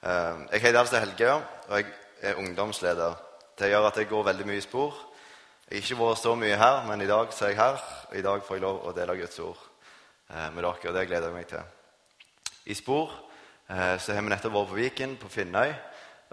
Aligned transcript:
Eh, 0.00 0.36
jeg 0.52 0.60
heter 0.60 0.78
altså 0.80 0.98
Helge, 0.98 1.32
og 1.68 1.76
jeg 1.76 1.86
er 2.22 2.34
ungdomsleder. 2.34 3.14
Det 3.58 3.68
gjør 3.68 3.86
at 3.86 3.96
jeg 3.96 4.08
går 4.08 4.22
veldig 4.22 4.46
mye 4.48 4.56
i 4.56 4.64
spor. 4.64 4.94
Jeg 5.68 5.76
har 5.76 5.82
ikke 5.84 5.98
vært 5.98 6.22
så 6.22 6.32
mye 6.34 6.56
her, 6.56 6.86
men 6.86 7.00
i 7.04 7.08
dag 7.08 7.32
så 7.36 7.44
er 7.44 7.48
jeg 7.48 7.58
her. 7.58 7.82
Og 8.08 8.16
i 8.16 8.22
dag 8.22 8.44
får 8.46 8.56
jeg 8.56 8.62
lov 8.62 8.78
å 8.88 8.94
dele 8.96 9.16
Guds 9.18 9.38
ord 9.44 9.58
eh, 10.30 10.46
med 10.54 10.64
dere, 10.64 10.88
og 10.88 10.96
det 10.96 11.04
gleder 11.10 11.28
jeg 11.28 11.36
meg 11.36 11.50
til. 11.50 12.54
I 12.72 12.76
spor 12.78 13.12
eh, 13.68 13.98
så 14.00 14.16
har 14.16 14.24
vi 14.24 14.32
nettopp 14.32 14.56
vært 14.56 14.70
på 14.70 14.78
Viken, 14.78 15.16
på 15.20 15.28
Finnøy. 15.28 15.74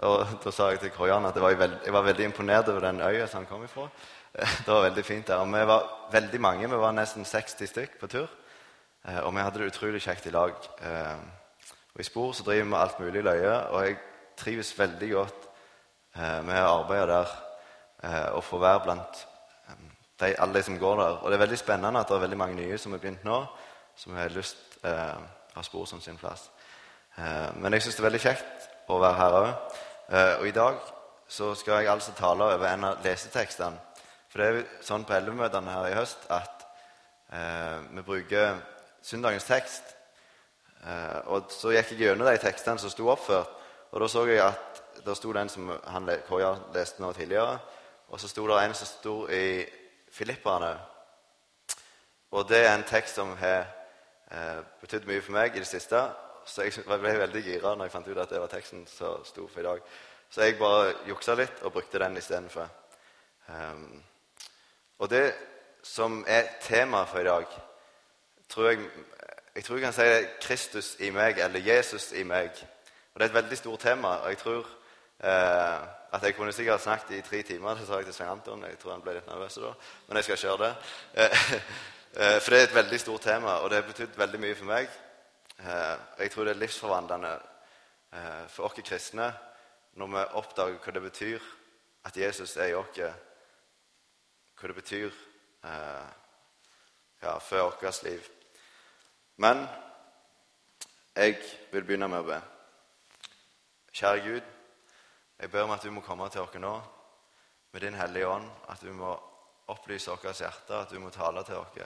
Og 0.08 0.32
da 0.44 0.52
sa 0.54 0.70
jeg 0.72 0.80
til 0.86 0.94
Krojan 0.94 1.28
at 1.28 1.36
jeg 1.36 1.44
var, 1.44 1.60
veld, 1.60 1.76
jeg 1.84 1.96
var 1.98 2.06
veldig 2.08 2.24
imponert 2.24 2.72
over 2.72 2.88
den 2.88 3.02
øya 3.04 3.26
som 3.26 3.42
han 3.42 3.50
kom 3.50 3.66
ifra. 3.68 3.90
Det 4.64 4.70
var 4.70 4.86
veldig 4.86 5.04
fint 5.04 5.28
der. 5.28 5.44
Og 5.44 5.52
vi 5.52 5.66
var 5.74 5.90
veldig 6.12 6.40
mange. 6.40 6.70
Vi 6.72 6.80
var 6.86 6.96
nesten 6.96 7.28
60 7.28 7.68
stykk 7.68 8.00
på 8.00 8.08
tur. 8.16 8.28
Og 9.24 9.32
vi 9.34 9.44
hadde 9.44 9.60
det 9.60 9.70
utrolig 9.72 10.02
kjekt 10.04 10.26
i 10.28 10.32
lag. 10.34 10.56
Og 11.98 12.02
I 12.04 12.06
Spor 12.06 12.32
så 12.32 12.44
driver 12.46 12.62
vi 12.62 12.70
med 12.70 12.78
alt 12.78 13.00
mulig 13.00 13.22
løye, 13.26 13.54
og 13.74 13.80
jeg 13.82 13.96
trives 14.38 14.68
veldig 14.78 15.06
godt 15.10 15.46
eh, 16.14 16.44
med 16.46 16.60
å 16.62 16.76
arbeide 16.76 17.08
der 17.10 17.32
eh, 18.06 18.28
og 18.36 18.44
få 18.46 18.60
være 18.62 18.84
blant 18.84 19.18
eh, 19.66 19.80
de, 20.22 20.28
alle 20.38 20.54
de 20.54 20.62
som 20.62 20.76
går 20.78 20.94
der. 21.00 21.16
Og 21.18 21.26
det 21.26 21.40
er 21.40 21.42
veldig 21.42 21.58
spennende 21.58 21.98
at 21.98 22.06
det 22.06 22.14
er 22.14 22.22
veldig 22.22 22.38
mange 22.38 22.54
nye 22.60 22.78
som 22.78 22.94
har 22.94 23.02
begynt 23.02 23.26
nå, 23.26 23.40
som 23.98 24.14
har 24.14 24.30
lyst 24.30 24.78
eh, 24.86 25.26
har 25.56 25.66
Spor 25.66 25.90
som 25.90 25.98
sin 26.00 26.22
plass. 26.22 26.46
Eh, 27.16 27.50
men 27.58 27.74
jeg 27.74 27.88
syns 27.88 27.98
det 27.98 28.04
er 28.04 28.10
veldig 28.12 28.22
kjekt 28.28 28.70
å 28.86 29.02
være 29.02 29.18
her 29.24 29.40
òg. 29.40 29.50
Eh, 30.06 30.32
og 30.38 30.48
i 30.52 30.56
dag 30.62 30.80
så 31.26 31.50
skal 31.58 31.82
jeg 31.82 31.94
altså 31.96 32.14
tale 32.14 32.52
over 32.54 32.70
en 32.70 32.90
av 32.92 33.04
lesetekstene. 33.10 33.86
For 34.30 34.38
det 34.38 34.52
er 34.52 34.72
sånn 34.86 35.02
på 35.02 35.18
ellevemøtene 35.18 35.74
her 35.80 35.90
i 35.90 35.98
høst 35.98 36.30
at 36.30 36.66
eh, 37.34 37.78
vi 37.90 38.06
bruker 38.06 38.62
søndagens 39.02 39.50
tekst 39.50 39.97
Eh, 40.84 41.18
og 41.26 41.50
Så 41.50 41.72
gikk 41.72 41.92
jeg 41.92 42.08
gjennom 42.08 42.28
de 42.28 42.38
tekstene 42.38 42.78
som 42.78 42.90
sto 42.90 43.08
oppført, 43.08 43.50
og 43.90 44.00
da 44.00 44.08
så 44.08 44.26
jeg 44.28 44.42
at 44.44 44.82
det 45.04 45.16
sto 45.16 45.32
den 45.32 45.48
som 45.48 45.70
han 45.86 46.10
Koya 46.28 46.54
leste 46.74 47.02
nå 47.02 47.12
tidligere, 47.12 47.58
og 48.08 48.20
så 48.20 48.28
sto 48.28 48.46
det 48.48 48.60
en 48.62 48.74
som 48.74 48.86
sto 48.86 49.16
i 49.28 49.66
Filipperne. 50.10 50.76
Og 52.30 52.48
det 52.48 52.60
er 52.66 52.74
en 52.74 52.84
tekst 52.84 53.16
som 53.16 53.34
har 53.40 53.66
eh, 54.30 54.60
betydd 54.80 55.06
mye 55.08 55.22
for 55.24 55.36
meg 55.36 55.56
i 55.56 55.62
det 55.62 55.68
siste. 55.68 56.00
Så 56.48 56.64
jeg 56.64 56.84
ble 56.86 57.16
veldig 57.20 57.42
gira 57.44 57.74
når 57.76 57.88
jeg 57.88 57.92
fant 57.92 58.08
ut 58.08 58.20
at 58.20 58.30
det 58.32 58.40
var 58.40 58.52
teksten 58.52 58.86
som 58.88 59.24
sto 59.24 59.46
for 59.48 59.60
i 59.60 59.66
dag. 59.68 59.82
Så 60.30 60.44
jeg 60.44 60.58
bare 60.60 60.94
juksa 61.08 61.34
litt 61.36 61.62
og 61.64 61.72
brukte 61.72 62.00
den 62.00 62.16
istedenfor. 62.20 62.68
Um, 63.48 64.02
og 64.98 65.10
det 65.10 65.24
som 65.82 66.20
er 66.28 66.50
temaet 66.60 67.08
for 67.08 67.20
i 67.20 67.28
dag, 67.28 67.46
tror 68.48 68.68
jeg 68.68 68.90
jeg 69.58 69.64
tror 69.64 69.76
jeg 69.76 69.82
kan 69.82 69.92
si 69.92 70.04
det, 70.06 70.30
Kristus 70.40 70.88
i 71.02 71.08
meg, 71.10 71.38
eller 71.42 71.60
Jesus 71.60 72.12
i 72.12 72.22
meg. 72.22 72.50
Og 73.14 73.20
Det 73.20 73.24
er 73.24 73.28
et 73.28 73.34
veldig 73.42 73.56
stort 73.58 73.80
tema. 73.80 74.08
og 74.08 74.28
jeg 74.28 74.38
tror 74.38 74.66
eh, 75.24 75.80
at 76.12 76.22
jeg 76.22 76.34
kunne 76.34 76.52
sikkert 76.52 76.80
snakket 76.80 77.16
i 77.16 77.20
tre 77.20 77.42
timer. 77.42 77.74
Det 77.74 77.86
sa 77.86 77.96
jeg 77.96 78.04
til 78.04 78.14
Svein 78.14 78.30
Anton. 78.30 78.62
Jeg 78.64 78.78
tror 78.78 78.92
han 78.92 79.02
ble 79.02 79.16
litt 79.16 79.26
nervøs 79.26 79.54
da, 79.54 79.72
men 80.06 80.16
jeg 80.16 80.24
skal 80.24 80.36
ikke 80.36 80.46
gjøre 80.46 80.68
det. 80.68 80.76
Eh, 82.18 82.34
eh, 82.34 82.40
for 82.40 82.50
det 82.50 82.60
er 82.60 82.68
et 82.68 82.74
veldig 82.74 83.00
stort 83.00 83.20
tema, 83.20 83.58
og 83.58 83.70
det 83.70 83.76
har 83.76 83.88
betydd 83.88 84.14
veldig 84.16 84.40
mye 84.40 84.54
for 84.54 84.70
meg. 84.70 84.88
Eh, 85.58 85.98
jeg 86.18 86.30
tror 86.30 86.44
det 86.44 86.54
er 86.54 86.62
livsforvandlende 86.62 87.34
eh, 88.12 88.46
for 88.48 88.70
oss 88.70 88.78
kristne 88.86 89.32
når 89.92 90.06
vi 90.14 90.24
oppdager 90.38 90.78
hva 90.78 90.94
det 90.94 91.02
betyr 91.02 91.52
at 92.06 92.16
Jesus 92.16 92.56
er 92.56 92.70
i 92.70 92.78
oss. 92.78 93.02
Hva 94.54 94.70
det 94.70 94.78
betyr 94.78 95.10
eh, 95.64 96.08
ja, 97.22 97.38
for 97.38 97.74
vårt 97.82 98.02
liv. 98.02 98.37
Men 99.38 99.68
jeg 101.14 101.36
vil 101.72 101.84
begynne 101.86 102.08
med 102.10 102.24
å 102.24 102.26
be. 102.26 102.38
Kjære 103.94 104.22
Gud, 104.24 104.48
jeg 105.38 105.50
ber 105.50 105.66
om 105.66 105.74
at 105.76 105.84
du 105.86 105.92
må 105.94 106.02
komme 106.02 106.26
til 106.34 106.42
oss 106.42 106.56
nå 106.58 106.72
med 107.70 107.84
Din 107.84 107.94
Hellige 107.94 108.26
Ånd. 108.26 108.48
At 108.68 108.82
du 108.82 108.90
må 108.92 109.12
opplyse 109.70 110.10
vårt 110.10 110.40
hjerte, 110.42 110.74
at 110.74 110.90
du 110.90 110.98
må 110.98 111.10
tale 111.14 111.44
til 111.46 111.60
oss. 111.60 111.78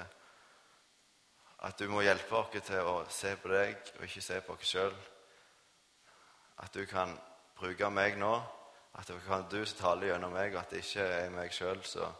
At 1.69 1.79
du 1.79 1.91
må 1.93 2.01
hjelpe 2.01 2.41
oss 2.41 2.57
til 2.57 2.89
å 2.89 3.05
se 3.13 3.35
på 3.37 3.53
deg 3.53 3.77
og 3.99 4.09
ikke 4.09 4.25
se 4.25 4.41
på 4.41 4.57
oss 4.57 4.73
sjøl. 4.73 4.97
At 6.65 6.73
du 6.73 6.87
kan 6.89 7.13
bruke 7.59 7.91
meg 7.93 8.17
nå, 8.17 8.33
at 8.97 9.09
det 9.09 9.21
kan 9.27 9.45
du 9.53 9.61
som 9.67 9.79
taler 9.79 10.13
gjennom 10.13 10.33
meg, 10.33 10.55
og 10.55 10.63
at 10.65 10.73
det 10.73 10.81
ikke 10.87 11.05
er 11.05 11.31
meg 11.37 11.53
sjøl 11.53 11.85
som 11.85 12.17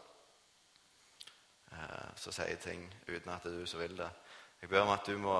eh, 1.73 2.13
sier 2.21 2.57
ting 2.61 2.85
uten 3.07 3.33
at 3.33 3.45
det 3.45 3.53
er 3.53 3.59
du 3.61 3.65
som 3.69 3.81
vil 3.81 3.97
det. 3.97 4.09
Jeg 4.63 4.69
ber 4.71 4.85
om 4.85 4.93
at 4.93 5.03
du 5.03 5.17
må 5.19 5.35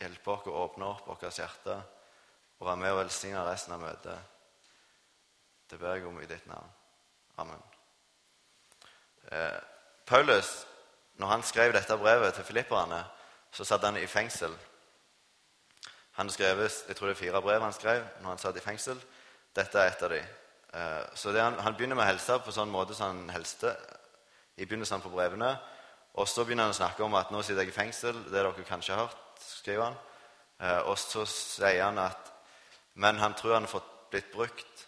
hjelpe 0.00 0.32
oss 0.32 0.48
å 0.50 0.54
åpne 0.64 0.88
opp 0.88 1.04
vårt 1.06 1.28
hjerte 1.30 1.76
og 2.58 2.64
være 2.66 2.80
med 2.80 2.90
og 2.90 3.04
velsigne 3.04 3.44
resten 3.46 3.76
av 3.76 3.84
møtet. 3.84 4.18
Det 5.70 5.78
ber 5.78 5.94
jeg 5.94 6.08
om 6.08 6.18
i 6.18 6.26
ditt 6.26 6.48
navn. 6.50 6.72
Amen. 7.38 7.62
Eh, 9.30 9.60
Paulus, 10.10 10.50
når 11.22 11.32
han 11.36 11.46
skrev 11.46 11.76
dette 11.76 12.00
brevet 12.02 12.34
til 12.34 12.48
filipperne, 12.50 12.98
så 13.54 13.62
satt 13.62 13.86
han 13.86 14.00
i 14.02 14.10
fengsel. 14.10 14.58
Han 16.18 16.34
skrev, 16.34 16.66
jeg 16.66 16.98
tror 16.98 17.12
det 17.12 17.14
er 17.14 17.22
fire 17.22 17.46
brev 17.46 17.62
han 17.62 17.78
skrev 17.78 18.02
når 18.24 18.32
han 18.32 18.42
satt 18.42 18.58
i 18.58 18.66
fengsel. 18.66 18.98
Dette 19.54 19.78
er 19.78 19.92
et 19.92 20.02
av 20.02 20.16
dem. 20.16 20.36
Eh, 20.74 21.02
så 21.14 21.30
han, 21.38 21.62
han, 21.62 21.78
begynner 21.78 21.94
med 21.94 22.08
å 22.08 22.10
hilse 22.10 22.42
på 22.42 22.58
sånn 22.58 22.74
måte 22.74 22.98
som 22.98 23.12
han 23.14 23.36
helste 23.38 23.76
i 24.58 24.66
begynnelsen 24.66 25.06
på 25.06 25.14
brevene. 25.14 25.54
Og 26.18 26.26
så 26.26 26.42
begynner 26.42 26.66
han 26.66 26.74
å 26.74 26.78
snakke 26.78 27.04
om 27.06 27.14
at 27.14 27.30
nå 27.30 27.44
sitter 27.46 27.62
jeg 27.62 27.70
i 27.70 27.76
fengsel. 27.76 28.16
Det 28.26 28.34
dere 28.34 28.66
kanskje 28.66 28.96
har 28.96 29.06
hørt, 29.06 29.42
skriver 29.44 29.84
han. 29.84 29.98
Eh, 30.58 30.80
og 30.90 30.96
så 30.98 31.22
sier 31.30 31.84
han 31.84 32.00
at 32.02 32.34
Men 32.98 33.18
han 33.22 33.34
tror 33.34 33.54
han 33.54 33.62
har 33.62 33.70
fått 33.70 34.10
blitt 34.10 34.32
brukt 34.32 34.80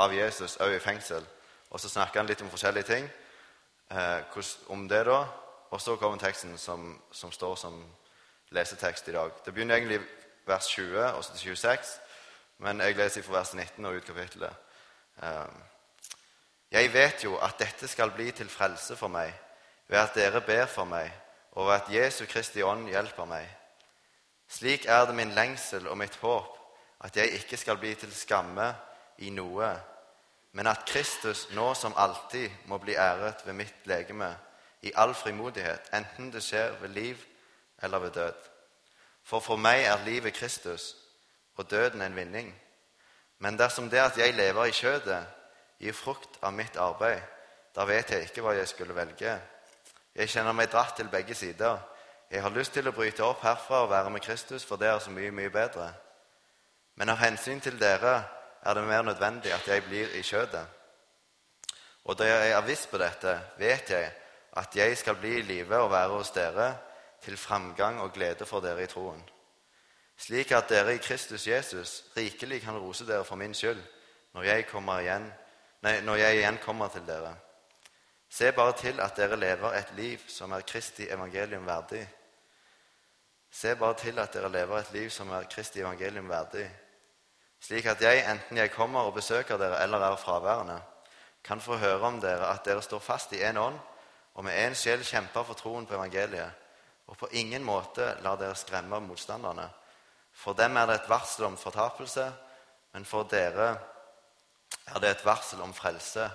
av 0.00 0.14
Jesus 0.14 0.56
òg 0.64 0.78
i 0.78 0.80
fengsel. 0.80 1.26
Og 1.68 1.80
så 1.80 1.90
snakker 1.92 2.20
han 2.22 2.26
litt 2.26 2.40
om 2.40 2.48
forskjellige 2.48 2.88
ting 2.88 3.10
eh, 3.90 4.38
om 4.72 4.88
det, 4.88 5.02
da. 5.04 5.26
Og 5.70 5.80
så 5.80 5.98
kommer 6.00 6.16
teksten 6.18 6.56
som, 6.58 6.94
som, 7.12 7.32
står 7.32 7.56
som 7.56 7.76
lesetekst 8.56 9.08
i 9.08 9.12
dag. 9.12 9.36
Det 9.44 9.52
begynner 9.52 9.76
egentlig 9.76 10.00
vers 10.46 10.70
20 10.72 11.04
og 11.10 11.24
så 11.24 11.36
til 11.36 11.56
26, 11.56 11.92
men 12.64 12.80
jeg 12.80 12.96
leser 12.96 13.22
fra 13.22 13.42
vers 13.42 13.52
19 13.52 13.84
og 13.84 14.00
ut 14.00 14.08
kapittelet. 14.08 14.56
Eh, 15.20 15.48
jeg 16.70 16.92
vet 16.94 17.24
jo 17.24 17.36
at 17.36 17.60
dette 17.60 17.88
skal 17.88 18.16
bli 18.16 18.30
til 18.32 18.48
frelse 18.48 18.96
for 18.96 19.12
meg 19.12 19.43
ved 19.88 19.98
at 19.98 20.14
dere 20.14 20.40
ber 20.40 20.66
for 20.66 20.84
meg, 20.84 21.12
og 21.52 21.66
ved 21.66 21.74
at 21.74 21.92
Jesu 21.92 22.24
Kristi 22.26 22.62
ånd 22.62 22.88
hjelper 22.88 23.24
meg. 23.24 23.46
Slik 24.48 24.86
er 24.86 25.06
det 25.06 25.14
min 25.14 25.34
lengsel 25.34 25.88
og 25.88 25.98
mitt 25.98 26.16
håp 26.22 26.58
at 27.04 27.16
jeg 27.16 27.36
ikke 27.36 27.56
skal 27.56 27.76
bli 27.78 27.94
til 27.94 28.14
skamme 28.14 28.70
i 29.18 29.30
noe, 29.30 29.68
men 30.52 30.66
at 30.70 30.86
Kristus 30.86 31.48
nå 31.52 31.74
som 31.74 31.96
alltid 31.96 32.50
må 32.70 32.78
bli 32.78 32.94
æret 32.94 33.42
ved 33.46 33.52
mitt 33.58 33.86
legeme, 33.90 34.30
i 34.82 34.92
all 34.96 35.14
frimodighet, 35.14 35.88
enten 35.96 36.32
det 36.32 36.42
skjer 36.44 36.76
ved 36.80 36.88
liv 36.88 37.20
eller 37.82 37.98
ved 37.98 38.10
død. 38.10 38.40
For 39.24 39.40
for 39.40 39.56
meg 39.56 39.84
er 39.84 40.04
livet 40.04 40.34
Kristus 40.34 40.94
og 41.56 41.70
døden 41.70 42.02
en 42.02 42.16
vinning. 42.16 42.50
Men 43.38 43.58
dersom 43.58 43.90
det 43.90 43.98
at 43.98 44.18
jeg 44.18 44.34
lever 44.34 44.64
i 44.64 44.76
kjødet, 44.76 45.24
gir 45.80 45.92
frukt 45.92 46.38
av 46.42 46.52
mitt 46.52 46.76
arbeid, 46.76 47.20
da 47.74 47.84
vet 47.88 48.10
jeg 48.10 48.28
ikke 48.28 48.44
hva 48.44 48.54
jeg 48.54 48.68
skulle 48.68 48.94
velge. 48.94 49.38
Jeg 50.14 50.30
kjenner 50.30 50.54
meg 50.54 50.70
dratt 50.70 50.96
til 50.96 51.10
begge 51.10 51.34
sider. 51.34 51.78
Jeg 52.30 52.42
har 52.42 52.54
lyst 52.54 52.72
til 52.72 52.86
å 52.88 52.94
bryte 52.94 53.24
opp 53.26 53.42
herfra 53.42 53.82
og 53.84 53.90
være 53.90 54.10
med 54.10 54.22
Kristus, 54.22 54.64
for 54.64 54.78
det 54.80 54.88
er 54.88 54.98
så 55.02 55.10
mye, 55.10 55.32
mye 55.34 55.50
bedre. 55.50 55.90
Men 56.94 57.10
av 57.10 57.18
hensyn 57.18 57.60
til 57.60 57.78
dere 57.80 58.14
er 58.62 58.74
det 58.74 58.84
mer 58.86 59.02
nødvendig 59.02 59.52
at 59.52 59.66
jeg 59.68 59.82
blir 59.88 60.14
i 60.14 60.22
kjødet. 60.22 60.64
Og 62.04 62.18
da 62.18 62.28
jeg 62.28 62.52
er 62.52 62.66
viss 62.66 62.86
på 62.86 62.98
dette, 63.00 63.38
vet 63.58 63.90
jeg 63.90 64.10
at 64.56 64.76
jeg 64.76 64.96
skal 64.96 65.16
bli 65.18 65.38
i 65.38 65.46
live 65.46 65.78
og 65.82 65.90
være 65.90 66.12
hos 66.14 66.30
dere 66.30 66.68
til 67.24 67.36
framgang 67.36 68.00
og 68.00 68.12
glede 68.12 68.46
for 68.46 68.60
dere 68.60 68.84
i 68.84 68.90
troen. 68.90 69.22
Slik 70.16 70.52
at 70.52 70.68
dere 70.70 70.94
i 70.94 71.02
Kristus 71.02 71.46
Jesus 71.46 72.04
rikelig 72.16 72.60
kan 72.62 72.78
rose 72.78 73.06
dere 73.06 73.24
for 73.24 73.40
min 73.40 73.54
skyld 73.54 73.82
når 74.34 74.42
jeg, 74.42 74.66
igjen, 74.66 75.26
nei, 75.82 76.00
når 76.00 76.16
jeg 76.16 76.36
igjen 76.36 76.58
kommer 76.62 76.88
til 76.88 77.06
dere. 77.06 77.34
Se 78.34 78.52
bare 78.52 78.72
til 78.72 79.00
at 79.00 79.14
dere 79.16 79.36
lever 79.38 79.76
et 79.78 79.90
liv 79.94 80.22
som 80.28 80.52
er 80.52 80.64
Kristi 80.66 81.04
evangelium 81.06 81.66
verdig. 81.66 82.02
Se 83.50 83.76
bare 83.78 83.94
til 83.94 84.18
at 84.18 84.34
dere 84.34 84.50
lever 84.50 84.78
et 84.78 84.90
liv 84.92 85.10
som 85.10 85.30
er 85.30 85.46
Kristi 85.50 85.78
evangelium 85.80 86.28
verdig, 86.28 86.66
slik 87.62 87.86
at 87.86 88.02
jeg, 88.02 88.24
enten 88.30 88.58
jeg 88.58 88.72
kommer 88.74 89.06
og 89.06 89.14
besøker 89.14 89.56
dere 89.56 89.82
eller 89.82 90.02
er 90.02 90.16
fraværende, 90.16 90.80
kan 91.44 91.60
få 91.60 91.76
høre 91.76 92.00
om 92.00 92.20
dere 92.20 92.50
at 92.50 92.64
dere 92.66 92.82
står 92.82 92.98
fast 92.98 93.32
i 93.32 93.42
én 93.44 93.58
ånd 93.60 93.78
og 94.34 94.44
med 94.44 94.58
én 94.66 94.74
sjel 94.74 95.04
kjemper 95.06 95.46
for 95.46 95.54
troen 95.54 95.86
på 95.86 95.94
evangeliet, 95.94 96.50
og 97.06 97.16
på 97.16 97.28
ingen 97.30 97.62
måte 97.62 98.16
lar 98.22 98.40
dere 98.40 98.58
skremme 98.58 98.98
motstanderne. 99.00 99.68
For 100.32 100.58
dem 100.58 100.76
er 100.76 100.86
det 100.86 100.94
et 100.94 101.08
varsel 101.08 101.44
om 101.44 101.56
fortapelse, 101.56 102.32
men 102.92 103.04
for 103.04 103.30
dere 103.30 103.76
er 104.86 104.98
det 104.98 105.10
et 105.10 105.24
varsel 105.24 105.62
om 105.62 105.74
frelse 105.74 106.30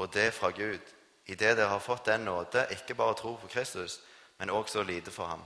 og 0.00 0.14
det 0.14 0.30
fra 0.32 0.50
Gud, 0.50 0.80
idet 1.26 1.56
dere 1.58 1.68
har 1.68 1.78
fått 1.84 2.06
den 2.08 2.24
nåde 2.24 2.66
ikke 2.72 2.94
bare 2.96 3.14
tro 3.14 3.34
på 3.36 3.48
Kristus, 3.52 3.98
men 4.38 4.50
også 4.50 4.80
å 4.80 4.86
lide 4.88 5.12
for 5.12 5.28
ham. 5.28 5.42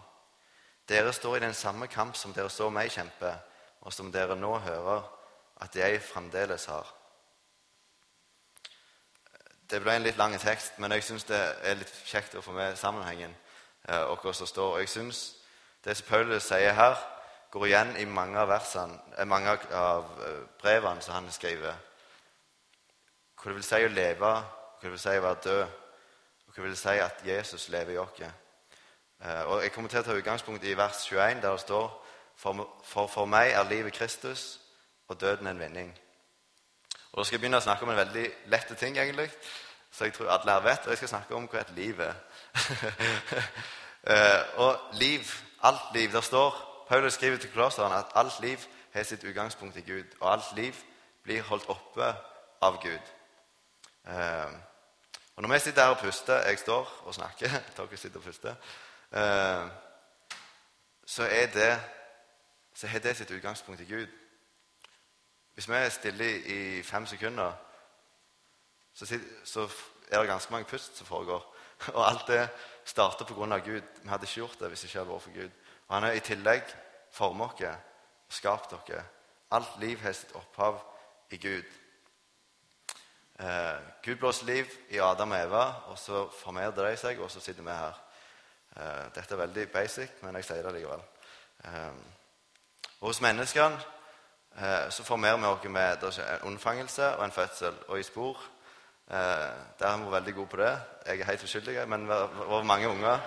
Dere 0.88 1.12
står 1.12 1.36
i 1.36 1.40
den 1.42 1.54
samme 1.54 1.86
kamp 1.90 2.14
som 2.16 2.32
dere 2.32 2.50
så 2.52 2.68
meg 2.70 2.92
kjempe, 2.94 3.32
og 3.82 3.92
som 3.92 4.12
dere 4.12 4.36
nå 4.38 4.52
hører 4.62 5.02
at 5.64 5.76
jeg 5.76 6.02
fremdeles 6.02 6.66
har. 6.70 6.86
Det 9.70 9.80
ble 9.82 9.96
en 9.96 10.06
litt 10.06 10.20
lang 10.20 10.36
tekst, 10.38 10.78
men 10.78 10.92
jeg 10.94 11.02
syns 11.02 11.26
det 11.26 11.40
er 11.40 11.80
litt 11.80 11.96
kjekt 12.06 12.36
å 12.38 12.42
få 12.44 12.54
med 12.54 12.78
sammenhengen 12.78 13.34
eh, 13.88 14.04
og 14.04 14.22
hva 14.22 14.34
som 14.36 14.46
står. 14.46 14.78
Jeg 14.84 14.92
syns 14.92 15.24
det 15.82 15.96
som 15.98 16.06
Paulus 16.12 16.46
sier 16.46 16.76
her, 16.78 16.94
går 17.50 17.66
igjen 17.66 17.90
i 17.98 18.06
mange 18.06 18.38
av, 18.38 18.52
versene, 18.52 19.00
eh, 19.16 19.26
mange 19.26 19.56
av 19.74 20.14
eh, 20.28 20.38
brevene 20.62 21.02
som 21.02 21.16
han 21.18 21.32
skriver. 21.34 21.74
Hva 23.44 23.50
det 23.50 23.58
vil 23.58 23.64
si 23.66 23.76
å 23.84 23.88
leve, 23.92 24.28
hva 24.32 24.80
det 24.80 24.90
vil 24.94 25.00
si 25.02 25.12
å 25.12 25.20
være 25.20 25.40
død, 25.44 25.72
og 26.46 26.54
hva 26.54 26.62
det 26.62 26.70
vil 26.70 26.76
si 26.80 26.92
at 27.04 27.18
Jesus 27.26 27.66
lever 27.68 27.92
i 27.92 27.98
oss. 28.00 28.22
Og 29.20 29.62
Jeg 29.62 29.72
kommer 29.72 29.90
til 29.92 30.00
å 30.00 30.02
ta 30.06 30.14
utgangspunkt 30.16 30.64
i 30.64 30.72
vers 30.76 31.02
21, 31.10 31.42
der 31.42 31.50
det 31.50 31.60
står 31.60 31.90
for, 32.40 32.70
for, 32.88 33.26
meg 33.28 33.50
er 33.52 33.68
livet 33.68 33.92
Kristus 33.92 34.60
og 35.08 35.20
døden 35.20 35.46
en 35.46 35.60
vinning. 35.60 35.92
Og 37.12 37.18
Da 37.18 37.24
skal 37.24 37.36
jeg 37.36 37.40
begynne 37.42 37.60
å 37.60 37.66
snakke 37.66 37.84
om 37.84 37.92
en 37.92 38.00
veldig 38.00 38.24
lette 38.48 38.78
ting, 38.80 38.96
egentlig, 38.96 39.28
så 39.92 40.08
jeg 40.08 40.16
tror 40.16 40.32
alle 40.32 40.56
her 40.56 40.64
vet. 40.64 40.86
Og 40.86 40.94
jeg 40.94 41.02
skal 41.02 41.12
snakke 41.12 41.36
om 41.36 41.44
hva 41.44 41.60
et 41.60 41.76
liv 41.76 42.00
er. 42.00 42.14
Eh, 44.04 44.58
og 44.60 44.78
liv, 45.00 45.24
alt 45.62 45.94
liv 45.94 46.12
Der 46.12 46.20
står 46.20 46.84
Paulus 46.88 47.14
skriver 47.14 47.38
til 47.40 47.50
klostrene 47.50 47.94
at 47.94 48.10
alt 48.14 48.40
liv 48.40 48.58
har 48.92 49.02
sitt 49.02 49.24
utgangspunkt 49.24 49.76
i 49.76 49.80
Gud. 49.80 50.04
Og 50.20 50.32
alt 50.32 50.52
liv 50.56 50.74
blir 51.22 51.42
holdt 51.42 51.68
oppe 51.72 52.10
av 52.60 52.82
Gud. 52.82 53.13
Eh, 54.08 54.52
og 55.36 55.42
når 55.42 55.52
vi 55.52 55.58
sitter 55.58 55.82
her 55.82 55.90
og 55.90 55.98
puster 55.98 56.34
Jeg 56.34 56.58
står 56.58 57.02
og 57.04 57.14
snakker. 57.14 57.48
Dere 57.76 57.96
sitter 57.96 58.18
og 58.18 58.24
puster. 58.24 58.54
Eh, 59.12 59.68
så 61.06 61.24
er 61.24 61.46
det 61.46 61.80
så 62.74 62.86
har 62.86 62.98
det 62.98 63.16
sitt 63.16 63.30
utgangspunkt 63.30 63.80
i 63.80 63.84
Gud. 63.84 64.06
Hvis 65.54 65.68
vi 65.68 65.74
er 65.74 65.88
stille 65.88 66.30
i 66.46 66.82
fem 66.82 67.06
sekunder, 67.06 67.52
så, 68.94 69.18
så 69.44 69.68
er 70.10 70.18
det 70.18 70.28
ganske 70.28 70.52
mange 70.52 70.66
pust 70.66 70.96
som 70.96 71.06
foregår. 71.06 71.54
Og 71.94 72.10
alt 72.10 72.26
det 72.26 72.48
starter 72.84 73.24
pga. 73.24 73.58
Gud. 73.58 73.82
Vi 74.02 74.08
hadde 74.08 74.24
ikke 74.24 74.34
gjort 74.34 74.58
det 74.60 74.68
hvis 74.68 74.80
det 74.80 74.88
ikke 74.88 74.98
hadde 74.98 75.12
vært 75.12 75.22
for 75.22 75.34
Gud. 75.34 75.50
Og 75.88 75.94
Han 75.94 76.02
har 76.02 76.12
i 76.12 76.20
tillegg 76.20 76.74
formet 77.12 77.62
og 77.62 77.76
skapt 78.28 78.74
dere. 78.88 79.04
Alt 79.50 79.80
liv 79.80 79.98
har 80.00 80.12
sitt 80.12 80.34
opphav 80.34 80.80
i 81.30 81.36
Gud. 81.36 81.64
Eh, 83.40 83.78
Gud 84.02 84.16
blåser 84.16 84.46
liv 84.46 84.66
i 84.88 84.98
Adam 84.98 85.30
og 85.30 85.38
Eva, 85.38 85.64
og 85.90 85.98
så 85.98 86.28
formerer 86.42 86.70
de 86.70 86.96
seg, 86.96 87.20
og 87.20 87.30
så 87.30 87.40
sitter 87.40 87.62
vi 87.62 87.70
her. 87.70 88.02
Eh, 88.76 89.08
dette 89.14 89.34
er 89.34 89.42
veldig 89.46 89.68
basic, 89.72 90.20
men 90.22 90.36
jeg 90.38 90.44
sier 90.44 90.62
det 90.62 90.76
likevel. 90.76 91.02
Eh, 91.64 91.90
og 93.00 93.10
hos 93.10 93.20
menneskene 93.20 93.94
Eh, 94.58 94.90
så 94.90 95.02
formerer 95.02 95.36
vi 95.36 95.44
oss 95.44 95.64
med 95.64 96.02
en 96.02 96.42
unnfangelse 96.42 97.16
og 97.16 97.24
en 97.24 97.32
fødsel. 97.32 97.74
Og 97.88 98.00
i 98.00 98.02
spor 98.02 98.40
eh, 99.10 99.16
Der 99.78 99.86
er 99.86 99.96
vi 99.96 100.10
veldig 100.10 100.34
gode 100.34 100.46
på 100.46 100.56
det. 100.56 100.80
Jeg 101.06 101.20
er 101.20 101.24
helt 101.24 101.42
uskyldig, 101.42 101.88
men 101.88 102.02
vi 102.02 102.14
var 102.48 102.62
mange 102.62 102.88
unger. 102.88 103.18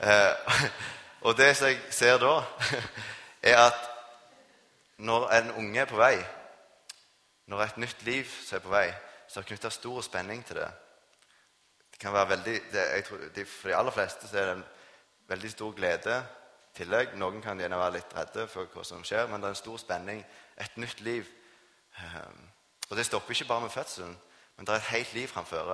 Eh, 0.00 0.70
og 1.26 1.36
det 1.36 1.56
som 1.56 1.68
jeg 1.68 1.78
ser 1.90 2.18
da, 2.18 2.42
er 3.42 3.56
at 3.66 3.90
når 4.98 5.28
en 5.28 5.52
unge 5.52 5.80
er 5.80 5.84
på 5.84 5.96
vei, 5.96 6.16
når 7.46 7.62
et 7.62 7.76
nytt 7.76 8.02
liv 8.02 8.24
er 8.52 8.58
på 8.58 8.68
vei, 8.68 8.92
så 9.30 9.38
er 9.38 9.44
det 9.44 9.52
knytta 9.52 9.70
stor 9.70 10.00
spenning 10.02 10.40
til 10.46 10.58
det. 10.58 10.70
Det 11.92 12.00
kan 12.02 12.12
være 12.12 12.28
veldig, 12.28 12.54
det, 12.72 13.04
tror, 13.06 13.18
For 13.46 13.68
de 13.68 13.76
aller 13.76 13.94
fleste 13.94 14.28
så 14.28 14.38
er 14.38 14.46
det 14.48 14.54
en 14.56 14.64
veldig 15.28 15.50
stor 15.50 15.74
glede 15.76 16.16
tillegg. 16.74 17.14
Noen 17.18 17.38
kan 17.42 17.60
gjerne 17.60 17.78
være 17.78 17.94
litt 18.00 18.16
redde 18.16 18.48
for 18.50 18.66
hva 18.74 18.82
som 18.86 19.04
skjer, 19.06 19.28
men 19.30 19.38
det 19.38 19.46
er 19.46 19.54
en 19.54 19.60
stor 19.60 19.78
spenning 19.78 20.24
et 20.58 20.80
nytt 20.82 21.00
liv. 21.06 21.28
Ehm, 22.00 22.48
og 22.88 22.96
det 22.98 23.06
stopper 23.06 23.36
ikke 23.36 23.46
bare 23.52 23.60
med 23.60 23.70
fødselen, 23.70 24.16
men 24.56 24.66
det 24.66 24.74
er 24.74 24.82
et 24.82 24.90
helt 24.96 25.14
liv 25.14 25.28
framfor. 25.28 25.70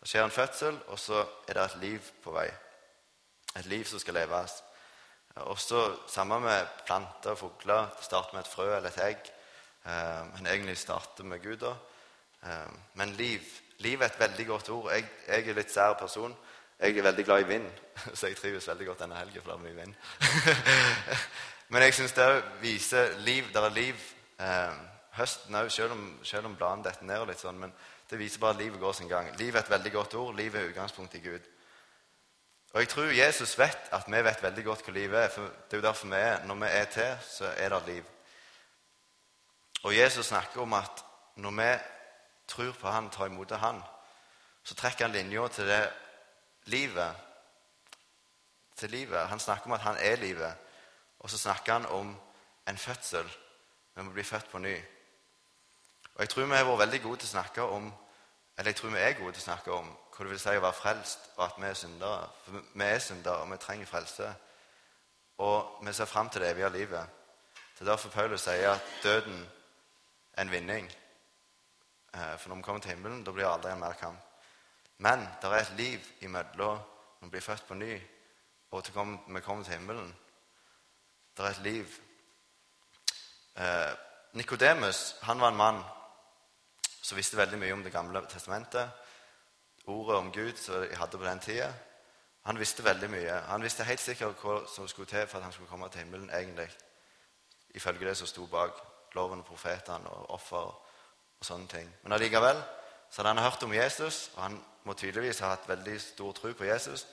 Det 0.00 0.08
skjer 0.08 0.24
en 0.24 0.32
fødsel, 0.32 0.80
og 0.86 0.98
så 0.98 1.26
er 1.48 1.58
det 1.58 1.64
et 1.64 1.76
liv 1.82 2.10
på 2.24 2.32
vei. 2.32 2.48
Et 3.56 3.66
liv 3.66 3.84
som 3.84 4.00
skal 4.00 4.14
leves. 4.14 4.62
Også 5.36 5.84
sammen 6.08 6.42
med 6.42 6.66
planter 6.86 7.30
og 7.36 7.38
fugler. 7.38 7.92
Det 7.98 8.04
starter 8.04 8.34
med 8.34 8.40
et 8.40 8.50
frø 8.50 8.76
eller 8.76 8.88
et 8.88 9.04
egg. 9.10 9.30
Ehm, 9.84 10.32
men 10.38 10.46
egentlig 10.46 10.78
starter 10.78 11.24
med 11.24 11.42
Gud. 11.44 11.56
da. 11.56 11.76
Ehm, 12.44 12.76
men 12.94 13.16
liv 13.18 13.40
liv 13.78 14.00
er 14.00 14.06
et 14.06 14.20
veldig 14.20 14.46
godt 14.46 14.68
ord. 14.68 14.92
Jeg, 14.92 15.06
jeg 15.28 15.48
er 15.48 15.58
litt 15.58 15.72
sær 15.72 15.94
person. 15.98 16.36
Jeg 16.78 16.98
er 16.98 17.02
veldig 17.02 17.24
glad 17.24 17.42
i 17.42 17.48
vind, 17.48 17.66
så 18.14 18.26
jeg 18.26 18.36
trives 18.38 18.68
veldig 18.68 18.86
godt 18.86 19.00
denne 19.02 19.18
helgen. 19.18 19.42
for 19.42 19.50
det 19.50 19.58
er 19.58 19.64
mye 19.64 19.80
vind. 19.80 19.94
Men 21.74 21.82
jeg 21.82 21.94
syns 21.94 22.14
det 22.16 22.28
viser 22.62 23.18
liv. 23.18 23.44
Der 23.52 23.66
er 23.66 23.74
liv 23.74 23.94
eh, 24.40 24.80
høsten 25.18 25.54
òg, 25.54 25.70
selv, 25.70 25.94
selv, 26.22 26.46
om 26.46 26.56
bladene 26.56 26.86
detter 26.86 27.06
ned. 27.06 27.26
litt 27.26 27.42
sånn, 27.42 27.58
Men 27.58 27.74
det 28.10 28.18
viser 28.18 28.40
bare 28.40 28.56
at 28.56 28.62
livet 28.62 28.80
går 28.80 28.92
sin 28.92 29.10
gang. 29.10 29.30
Liv 29.38 29.54
er 29.54 29.60
et 29.60 29.70
veldig 29.70 29.92
godt 29.92 30.14
ord. 30.14 30.36
Liv 30.36 30.54
er 30.54 30.70
utgangspunktet 30.70 31.20
i 31.20 31.28
Gud. 31.28 31.50
Og 32.72 32.80
jeg 32.80 32.88
tror 32.88 33.10
Jesus 33.16 33.58
vet 33.58 33.90
at 33.92 34.06
vi 34.06 34.22
vet 34.22 34.42
veldig 34.42 34.64
godt 34.64 34.86
hva 34.86 34.92
livet 34.92 35.22
er. 35.24 35.28
for 35.28 35.42
det 35.42 35.76
er 35.76 35.82
jo 35.82 35.88
derfor 35.88 36.06
vi 36.06 36.22
er. 36.22 36.44
Når 36.44 36.54
vi 36.54 36.66
er 36.70 36.84
til, 36.84 37.12
så 37.28 37.52
er 37.56 37.68
det 37.68 37.86
liv. 37.86 38.04
Og 39.82 39.96
Jesus 39.96 40.26
snakker 40.26 40.60
om 40.60 40.72
at 40.72 41.04
når 41.36 41.50
vi 41.50 41.70
tror 42.48 42.72
på 42.72 42.90
Han, 42.90 43.10
tar 43.10 43.26
imot 43.26 43.52
av 43.52 43.58
Han, 43.58 43.82
så 44.64 44.74
trekker 44.74 45.04
han 45.06 45.12
linja 45.12 45.48
til 45.48 45.66
det 45.68 45.82
livet. 46.64 47.14
Til 48.76 48.90
livet. 48.90 49.28
Han 49.28 49.40
snakker 49.40 49.66
om 49.66 49.72
at 49.72 49.80
han 49.80 49.96
er 50.00 50.16
livet. 50.16 50.54
Og 51.18 51.30
så 51.30 51.38
snakker 51.38 51.72
han 51.72 51.86
om 51.86 52.16
en 52.68 52.78
fødsel. 52.78 53.30
Vi 53.94 54.02
må 54.02 54.12
bli 54.12 54.22
født 54.22 54.50
på 54.50 54.58
ny. 54.58 54.76
Og 56.14 56.20
Jeg 56.20 56.28
tror 56.28 56.44
vi 56.44 56.56
har 56.56 56.64
vært 56.64 56.78
veldig 56.78 57.02
gode 57.02 57.16
til 57.16 57.26
å 57.26 57.36
snakke 57.36 57.62
om 57.62 57.92
eller 58.58 58.68
jeg 58.68 58.76
tror 58.76 58.90
vi 58.90 58.98
er 58.98 59.12
gode 59.12 59.32
til 59.32 59.40
å 59.42 59.44
snakke 59.44 59.72
om 59.72 59.86
hva 59.86 60.24
det 60.24 60.32
vil 60.32 60.40
si 60.42 60.52
å 60.58 60.62
være 60.64 60.74
frelst, 60.74 61.26
og 61.36 61.44
at 61.44 61.58
vi 61.62 61.66
er 61.68 61.76
syndere. 61.78 62.24
For 62.42 62.62
vi 62.74 62.86
er 62.88 62.98
syndere, 62.98 63.42
og 63.44 63.52
vi 63.52 63.58
trenger 63.62 63.86
frelse. 63.86 64.30
Og 65.46 65.84
vi 65.86 65.92
ser 65.94 66.10
fram 66.10 66.28
til 66.28 66.42
det 66.42 66.48
evige 66.50 66.72
livet. 66.74 67.12
Det 67.78 67.84
er 67.84 67.90
derfor 67.92 68.10
Paulus 68.10 68.42
sier 68.42 68.72
at 68.72 68.88
døden 69.02 69.44
er 70.32 70.42
en 70.42 70.50
vinning. 70.50 70.90
Eh, 72.14 72.38
for 72.38 72.48
når 72.48 72.56
vi 72.56 72.62
kommer 72.62 72.80
til 72.80 72.90
himmelen, 72.90 73.24
da 73.24 73.32
blir 73.32 73.44
det 73.44 73.52
aldri 73.52 73.72
en 73.72 73.80
mer 73.80 73.92
kamp. 73.92 74.18
Men 74.98 75.28
det 75.42 75.50
er 75.50 75.60
et 75.60 75.74
liv 75.76 76.06
imellom 76.20 76.78
når 77.20 77.26
vi 77.26 77.30
blir 77.30 77.40
født 77.40 77.66
på 77.68 77.74
ny, 77.74 78.00
og 78.70 78.84
til 78.84 78.94
vi 79.28 79.40
kommer 79.40 79.64
til 79.64 79.72
himmelen. 79.72 80.16
Det 81.36 81.44
er 81.44 81.50
et 81.50 81.62
liv. 81.62 81.86
Eh, 83.56 83.92
Nikodemus 84.32 85.16
var 85.22 85.48
en 85.48 85.56
mann 85.56 85.82
som 87.02 87.16
visste 87.16 87.36
veldig 87.36 87.58
mye 87.58 87.72
om 87.72 87.82
Det 87.82 87.92
gamle 87.92 88.26
testamentet. 88.28 88.90
Ordet 89.86 90.16
om 90.16 90.32
Gud 90.32 90.56
som 90.56 90.74
de 90.74 90.96
hadde 90.96 91.18
på 91.18 91.24
den 91.24 91.40
tida. 91.40 91.72
Han 92.44 92.58
visste 92.58 92.84
veldig 92.84 93.10
mye. 93.10 93.40
Han 93.40 93.62
visste 93.62 93.84
helt 93.84 94.00
sikkert 94.00 94.36
hva 94.42 94.66
som 94.74 94.88
skulle 94.88 95.08
til 95.08 95.26
for 95.26 95.38
at 95.38 95.44
han 95.44 95.52
skulle 95.52 95.68
komme 95.68 95.88
til 95.88 96.00
himmelen, 96.00 96.30
egentlig. 96.30 96.70
Ifølge 97.70 98.08
det 98.08 98.16
som 98.16 98.26
sto 98.26 98.46
bak 98.46 98.70
loven 99.14 99.38
og 99.38 99.44
profetene 99.44 100.10
og 100.10 100.30
offer 100.30 100.87
og 101.40 101.46
sånne 101.46 101.68
ting. 101.68 101.88
Men 102.02 102.12
allikevel 102.12 102.60
så 103.10 103.22
hadde 103.22 103.34
han 103.34 103.44
hørt 103.44 103.62
om 103.62 103.74
Jesus, 103.74 104.30
og 104.36 104.42
han 104.42 104.58
må 104.84 104.92
tydeligvis 104.92 105.40
ha 105.44 105.54
hatt 105.54 105.68
veldig 105.68 106.00
stor 106.00 106.32
tro 106.32 106.52
på 106.52 106.64
Jesus, 106.64 107.06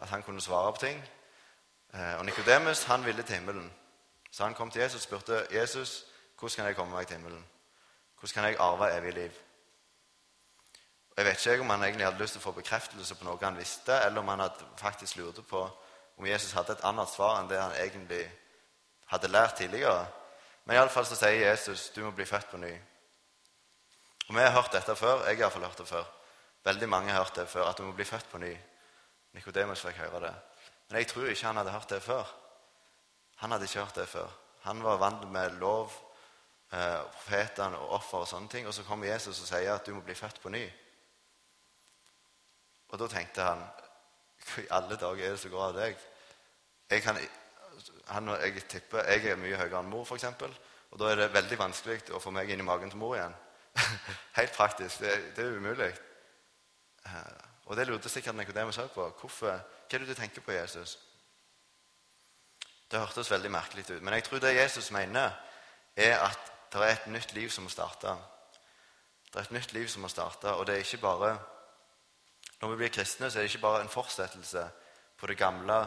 at 0.00 0.08
han 0.08 0.22
kunne 0.22 0.40
svare 0.40 0.72
på 0.72 0.80
ting. 0.86 1.00
Eh, 1.94 2.18
og 2.18 2.24
Nikodemus 2.24 2.88
ville 3.04 3.22
til 3.22 3.34
himmelen. 3.34 3.72
Så 4.30 4.44
han 4.44 4.54
kom 4.54 4.70
til 4.70 4.82
Jesus 4.82 5.00
og 5.00 5.02
spurte 5.02 5.46
Jesus, 5.50 6.06
hvordan 6.38 6.56
kan 6.56 6.66
jeg 6.66 6.76
komme 6.76 6.96
meg 6.96 7.06
til 7.06 7.16
himmelen. 7.16 7.44
Hvordan 8.18 8.34
kan 8.34 8.44
jeg 8.44 8.56
arve 8.58 8.96
evig 8.96 9.12
liv? 9.12 9.30
Og 11.10 11.16
Jeg 11.16 11.24
vet 11.24 11.46
ikke 11.46 11.60
om 11.60 11.70
han 11.70 11.82
egentlig 11.82 12.06
hadde 12.06 12.18
lyst 12.18 12.32
til 12.32 12.40
å 12.40 12.42
få 12.48 12.52
bekreftelse 12.52 13.14
på 13.14 13.24
noe 13.24 13.38
han 13.42 13.56
visste, 13.56 13.94
eller 14.06 14.20
om 14.20 14.28
han 14.28 14.40
hadde 14.40 14.66
faktisk 14.76 15.16
lurte 15.16 15.42
på 15.42 15.68
om 16.16 16.26
Jesus 16.26 16.52
hadde 16.52 16.72
et 16.72 16.84
annet 16.86 17.10
svar 17.10 17.40
enn 17.40 17.48
det 17.50 17.60
han 17.60 17.74
egentlig 17.78 18.22
hadde 19.10 19.30
lært 19.30 19.56
tidligere. 19.58 20.06
Men 20.64 20.76
iallfall 20.76 21.06
sier 21.06 21.50
Jesus 21.50 21.90
du 21.94 22.04
må 22.04 22.10
bli 22.10 22.26
født 22.26 22.50
på 22.50 22.60
ny. 22.62 22.72
Og 24.28 24.34
Vi 24.34 24.40
har 24.40 24.54
hørt 24.54 24.72
dette 24.72 24.96
før. 24.96 25.24
Jeg 25.26 25.36
har 25.36 25.42
iallfall 25.42 25.66
hørt 25.66 25.78
det 25.78 25.88
før. 25.88 26.04
Veldig 26.64 26.88
mange 26.88 27.12
har 27.12 27.24
hørt 27.24 27.36
det 27.36 27.48
før, 27.48 27.68
at 27.68 27.78
du 27.78 27.82
må 27.82 27.92
bli 27.92 28.04
født 28.04 28.30
på 28.30 28.38
ny. 28.38 28.54
Nikodemus 29.34 29.82
fikk 29.84 29.98
høre 30.00 30.20
det. 30.20 30.34
Men 30.88 30.98
jeg 30.98 31.08
tror 31.10 31.28
ikke 31.28 31.46
han 31.46 31.56
hadde 31.60 31.74
hørt 31.74 31.90
det 31.90 32.02
før. 32.02 32.30
Han 33.42 33.52
hadde 33.52 33.68
ikke 33.68 33.84
hørt 33.84 33.96
det 33.96 34.08
før. 34.08 34.30
Han 34.62 34.82
var 34.82 34.96
vant 34.96 35.26
med 35.32 35.58
lov, 35.60 35.92
eh, 36.72 37.00
profetene 37.12 37.78
og 37.78 37.90
offer 37.98 38.18
og 38.18 38.28
sånne 38.28 38.48
ting. 38.48 38.66
Og 38.66 38.74
så 38.74 38.82
kommer 38.82 39.06
Jesus 39.06 39.40
og 39.40 39.46
sier 39.46 39.74
at 39.74 39.86
du 39.86 39.94
må 39.94 40.00
bli 40.00 40.14
født 40.14 40.40
på 40.40 40.48
ny. 40.48 40.64
Og 42.88 42.98
da 42.98 43.08
tenkte 43.08 43.42
han 43.42 43.64
Hva 44.44 44.60
i 44.60 44.66
alle 44.76 44.96
dager 45.00 45.24
er 45.24 45.30
det 45.30 45.40
som 45.40 45.50
går 45.50 45.62
av 45.64 45.76
deg? 45.76 46.00
Jeg, 46.90 47.02
kan, 47.02 47.16
han, 48.06 48.28
jeg 48.28 48.64
tipper 48.68 49.06
jeg 49.08 49.30
er 49.32 49.38
mye 49.40 49.56
høyere 49.56 49.78
enn 49.80 49.88
mor, 49.88 50.04
f.eks. 50.04 50.26
Og 50.92 50.98
da 51.00 51.08
er 51.10 51.16
det 51.16 51.32
veldig 51.32 51.58
vanskelig 51.58 52.12
å 52.12 52.20
få 52.20 52.30
meg 52.30 52.50
inn 52.52 52.60
i 52.60 52.66
magen 52.66 52.92
til 52.92 53.00
mor 53.00 53.16
igjen. 53.16 53.32
Helt 54.38 54.52
praktisk. 54.52 55.00
Det, 55.00 55.32
det 55.36 55.44
er 55.44 55.56
umulig. 55.56 55.94
Eh, 57.06 57.44
og 57.64 57.76
det 57.76 57.86
lurte 57.86 58.08
sikkert 58.08 58.36
Nikodemus 58.36 58.78
òg 58.78 58.92
på. 58.94 59.08
Hvorfor, 59.20 59.50
hva 59.50 59.96
er 59.96 60.04
det 60.04 60.08
du 60.08 60.14
tenker 60.14 60.44
på 60.44 60.52
Jesus? 60.52 60.98
Det 62.90 63.00
hørtes 63.00 63.30
veldig 63.30 63.50
merkelig 63.50 63.90
ut. 63.90 64.02
Men 64.02 64.14
jeg 64.14 64.24
tror 64.24 64.38
det 64.38 64.56
Jesus 64.56 64.90
mener, 64.90 65.30
er 65.96 66.18
at 66.18 66.52
det 66.72 66.82
er 66.82 66.92
et 66.92 67.06
nytt 67.06 67.32
liv 67.32 67.50
som 67.50 67.64
må 67.64 67.70
starte. 67.70 68.16
Det 69.26 69.36
er 69.40 69.46
et 69.46 69.56
nytt 69.56 69.72
liv 69.72 69.88
som 69.88 70.02
må 70.02 70.08
starte, 70.08 70.52
og 70.54 70.66
det 70.66 70.74
er 70.74 70.86
ikke 70.86 71.02
bare 71.02 71.38
Når 72.60 72.70
vi 72.70 72.76
blir 72.76 72.88
kristne, 72.88 73.30
så 73.30 73.38
er 73.38 73.42
det 73.42 73.50
ikke 73.50 73.60
bare 73.60 73.80
en 73.82 73.88
fortsettelse 73.88 74.70
på 75.18 75.26
det 75.26 75.36
gamle 75.36 75.86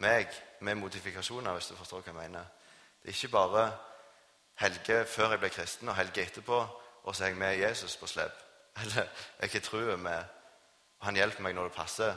meg 0.00 0.28
med 0.60 0.74
modifikasjoner, 0.74 1.52
hvis 1.52 1.66
du 1.66 1.76
forstår 1.76 2.00
hva 2.00 2.10
jeg 2.10 2.14
mener. 2.14 2.44
Det 3.02 3.08
er 3.08 3.14
ikke 3.14 3.28
bare 3.28 3.70
Helge 4.58 5.04
før 5.06 5.30
jeg 5.30 5.38
ble 5.38 5.48
kristen, 5.48 5.88
og 5.88 5.96
Helge 5.96 6.22
etterpå, 6.22 6.58
og 7.08 7.16
så 7.16 7.24
er 7.24 7.28
jeg 7.28 7.36
med 7.40 7.56
Jesus 7.56 7.96
på 7.96 8.06
slep. 8.06 8.32
Eller 8.82 9.06
jeg 9.40 9.48
ikke 9.48 9.60
tror 9.60 9.96
med, 9.96 10.24
og 10.98 11.06
han 11.06 11.16
hjelper 11.16 11.42
meg 11.42 11.54
når 11.56 11.70
det 11.70 11.72
passer. 11.72 12.14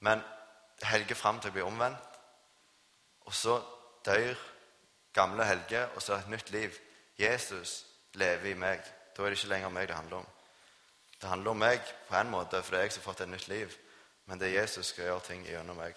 Men 0.00 0.22
Helge 0.82 1.14
fram 1.14 1.40
til 1.40 1.48
jeg 1.48 1.52
blir 1.52 1.68
omvendt, 1.68 2.16
og 3.20 3.34
så 3.34 3.58
dør 4.04 4.34
gamle 5.12 5.44
Helge, 5.44 5.86
og 5.94 6.02
så 6.02 6.14
et 6.14 6.28
nytt 6.28 6.50
liv. 6.50 6.72
Jesus 7.18 7.86
lever 8.14 8.50
i 8.50 8.54
meg. 8.54 8.80
Da 9.16 9.22
er 9.22 9.32
det 9.32 9.38
ikke 9.38 9.52
lenger 9.52 9.68
meg 9.68 9.88
det 9.88 9.96
handler 9.96 10.16
om. 10.16 10.26
Det 11.20 11.28
handler 11.28 11.50
om 11.50 11.56
meg 11.56 11.80
på 12.08 12.16
en 12.16 12.30
måte, 12.30 12.62
for 12.62 12.74
det 12.74 12.78
er 12.78 12.88
jeg 12.88 12.92
som 12.92 13.02
har 13.02 13.12
fått 13.12 13.20
et 13.20 13.28
nytt 13.28 13.48
liv. 13.48 13.76
Men 14.26 14.40
det 14.40 14.48
er 14.48 14.60
Jesus 14.60 14.90
som 14.94 15.04
gjøre 15.04 15.20
ting 15.28 15.44
gjennom 15.46 15.76
meg. 15.76 15.96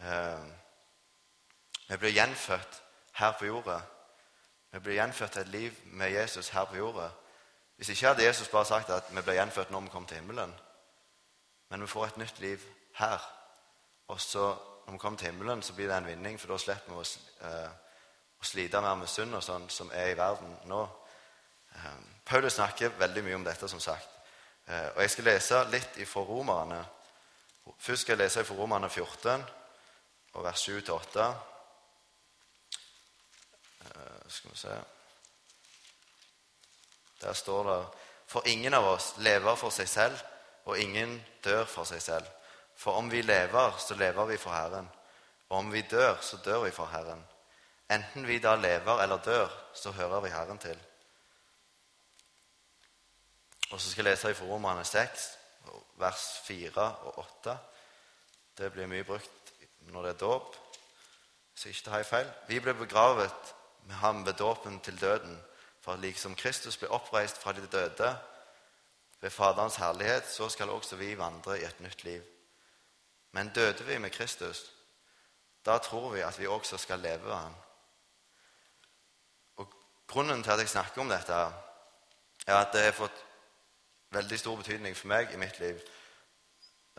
Eh, 0.00 0.44
vi 1.88 1.96
blir 1.96 2.16
gjenfødt 2.16 2.82
her 3.12 3.32
på 3.38 3.46
jorda. 3.46 3.80
Vi 4.72 4.78
blir 4.78 5.00
gjenfødt 5.00 5.32
til 5.32 5.40
et 5.40 5.48
liv 5.48 5.80
med 5.84 6.10
Jesus 6.10 6.48
her 6.48 6.64
på 6.64 6.76
jorda. 6.76 7.10
Hvis 7.76 7.88
ikke 7.88 8.06
hadde 8.06 8.24
Jesus 8.24 8.48
bare 8.48 8.64
sagt 8.64 8.90
at 8.90 9.04
vi 9.10 9.22
blir 9.22 9.34
gjenfødt 9.34 9.70
når 9.70 9.80
vi 9.80 9.88
kommer 9.88 10.08
til 10.08 10.16
himmelen. 10.16 10.54
Men 11.68 11.80
vi 11.80 11.86
får 11.86 12.06
et 12.06 12.16
nytt 12.16 12.38
liv 12.38 12.60
her. 12.94 13.32
Og 14.08 14.20
så 14.20 14.56
når 14.86 14.92
vi 14.92 14.98
kommer 14.98 15.18
til 15.18 15.30
himmelen, 15.30 15.62
så 15.62 15.72
blir 15.72 15.88
det 15.88 15.96
en 15.96 16.06
vinning, 16.06 16.40
for 16.40 16.52
da 16.52 16.58
slipper 16.58 16.92
vi 16.92 16.98
å, 16.98 17.04
eh, 17.48 17.70
å 18.40 18.44
slite 18.44 18.80
mer 18.80 18.94
med 18.94 19.08
synd 19.08 19.34
og 19.34 19.42
sånn 19.42 19.68
som 19.70 19.90
er 19.94 20.10
i 20.10 20.16
verden 20.18 20.56
nå. 20.64 20.82
Eh, 21.74 21.94
Paulus 22.24 22.52
snakker 22.54 22.88
veldig 22.98 23.24
mye 23.24 23.34
om 23.34 23.44
dette, 23.44 23.68
som 23.68 23.80
sagt. 23.80 24.08
Eh, 24.68 24.88
og 24.88 25.00
jeg 25.00 25.10
skal 25.10 25.24
lese 25.24 25.64
litt 25.70 25.96
ifra 25.96 26.20
Romerne. 26.20 26.84
Først 27.78 28.02
skal 28.02 28.18
jeg 28.18 28.24
lese 28.24 28.40
i 28.40 28.56
Romerne 28.58 28.90
14, 28.90 29.44
og 30.34 30.44
vers 30.44 30.68
7-8. 30.68 31.34
Skal 34.28 34.50
vi 34.50 34.56
se 34.56 34.76
Der 37.22 37.32
står 37.32 37.68
det 37.70 37.80
For 38.26 38.46
ingen 38.48 38.74
av 38.74 38.86
oss 38.86 39.14
lever 39.18 39.56
for 39.60 39.70
seg 39.70 39.88
selv, 39.88 40.20
og 40.64 40.78
ingen 40.78 41.18
dør 41.44 41.64
for 41.68 41.84
seg 41.84 42.00
selv. 42.02 42.26
For 42.76 42.96
om 42.96 43.10
vi 43.10 43.22
lever, 43.22 43.76
så 43.78 43.94
lever 43.94 44.30
vi 44.30 44.38
for 44.40 44.54
Herren. 44.54 44.88
Og 45.48 45.58
om 45.58 45.72
vi 45.72 45.82
dør, 45.82 46.16
så 46.20 46.38
dør 46.44 46.64
vi 46.64 46.70
for 46.70 46.86
Herren. 46.86 47.20
Enten 47.90 48.26
vi 48.26 48.38
da 48.38 48.54
lever 48.56 49.02
eller 49.02 49.20
dør, 49.20 49.50
så 49.74 49.90
hører 49.90 50.20
vi 50.20 50.32
Herren 50.32 50.58
til. 50.58 50.78
Og 53.72 53.80
så 53.80 53.90
skal 53.90 54.06
jeg 54.06 54.12
lese 54.12 54.34
fra 54.34 54.46
Romerne 54.46 54.84
6, 54.84 55.28
vers 56.00 56.24
4 56.46 56.88
og 57.02 57.18
8. 57.18 57.56
Det 58.58 58.72
blir 58.72 58.88
mye 58.88 59.04
brukt 59.04 59.52
når 59.92 60.02
det 60.02 60.10
er 60.14 60.20
dåp. 60.24 60.56
Så 61.54 61.68
ikke 61.68 61.90
ta 61.90 62.02
feil. 62.02 62.28
Vi 62.48 62.60
ble 62.60 62.74
begravet 62.74 63.54
med 63.86 63.96
ham 63.96 64.26
ved 64.26 64.34
dåpen 64.40 64.80
til 64.80 65.00
døden, 65.00 65.38
for 65.82 65.98
liksom 65.98 66.34
Kristus 66.38 66.78
ble 66.78 66.90
oppreist 66.94 67.40
fra 67.42 67.52
de 67.52 67.66
døde 67.66 68.10
ved 69.20 69.30
Faderens 69.30 69.76
herlighet, 69.76 70.28
så 70.30 70.48
skal 70.48 70.70
også 70.70 70.96
vi 70.96 71.18
vandre 71.18 71.58
i 71.60 71.64
et 71.64 71.80
nytt 71.80 72.04
liv. 72.04 72.22
Men 73.32 73.52
døde 73.54 73.84
vi 73.84 73.98
med 73.98 74.10
Kristus, 74.10 74.72
da 75.66 75.78
tror 75.78 76.10
vi 76.14 76.20
at 76.20 76.38
vi 76.38 76.46
også 76.46 76.78
skal 76.78 76.98
leve 76.98 77.24
med 77.24 77.34
ham. 77.34 77.54
Og 79.56 79.74
Grunnen 80.06 80.42
til 80.42 80.50
at 80.50 80.58
jeg 80.58 80.68
snakker 80.68 81.02
om 81.02 81.08
dette, 81.08 81.34
er 82.46 82.56
at 82.56 82.72
det 82.72 82.82
har 82.82 82.92
fått 82.92 83.24
veldig 84.10 84.38
stor 84.38 84.56
betydning 84.56 84.96
for 84.96 85.08
meg 85.08 85.32
i 85.32 85.40
mitt 85.40 85.58
liv 85.60 85.80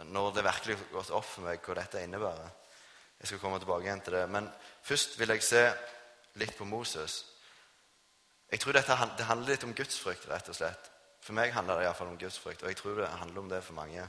når 0.01 0.31
det 0.33 0.43
virkelig 0.43 0.77
har 0.77 0.87
gått 0.93 1.11
opp 1.13 1.27
for 1.27 1.45
meg 1.45 1.59
hva 1.61 1.75
dette 1.77 2.01
innebærer. 2.01 2.49
Jeg 3.19 3.27
skal 3.27 3.39
komme 3.39 3.59
tilbake 3.61 3.85
igjen 3.85 4.01
til 4.01 4.15
det. 4.17 4.23
Men 4.29 4.47
først 4.83 5.19
vil 5.19 5.29
jeg 5.35 5.43
se 5.45 5.61
litt 6.41 6.55
på 6.57 6.65
Moses. 6.65 7.21
Jeg 8.53 8.61
tror 8.61 8.75
dette, 8.77 8.97
det 9.17 9.25
handler 9.25 9.55
litt 9.55 9.63
om 9.65 9.73
gudsfrykt, 9.73 10.27
rett 10.29 10.49
og 10.51 10.55
slett. 10.55 10.89
For 11.25 11.33
meg 11.33 11.55
handler 11.55 11.79
det 11.79 11.87
iallfall 11.87 12.11
om 12.11 12.19
gudsfrykt, 12.21 12.61
og 12.61 12.69
jeg 12.69 12.77
tror 12.77 12.99
det 13.01 13.07
handler 13.09 13.41
om 13.41 13.49
det 13.49 13.63
for 13.65 13.73
mange. 13.73 14.03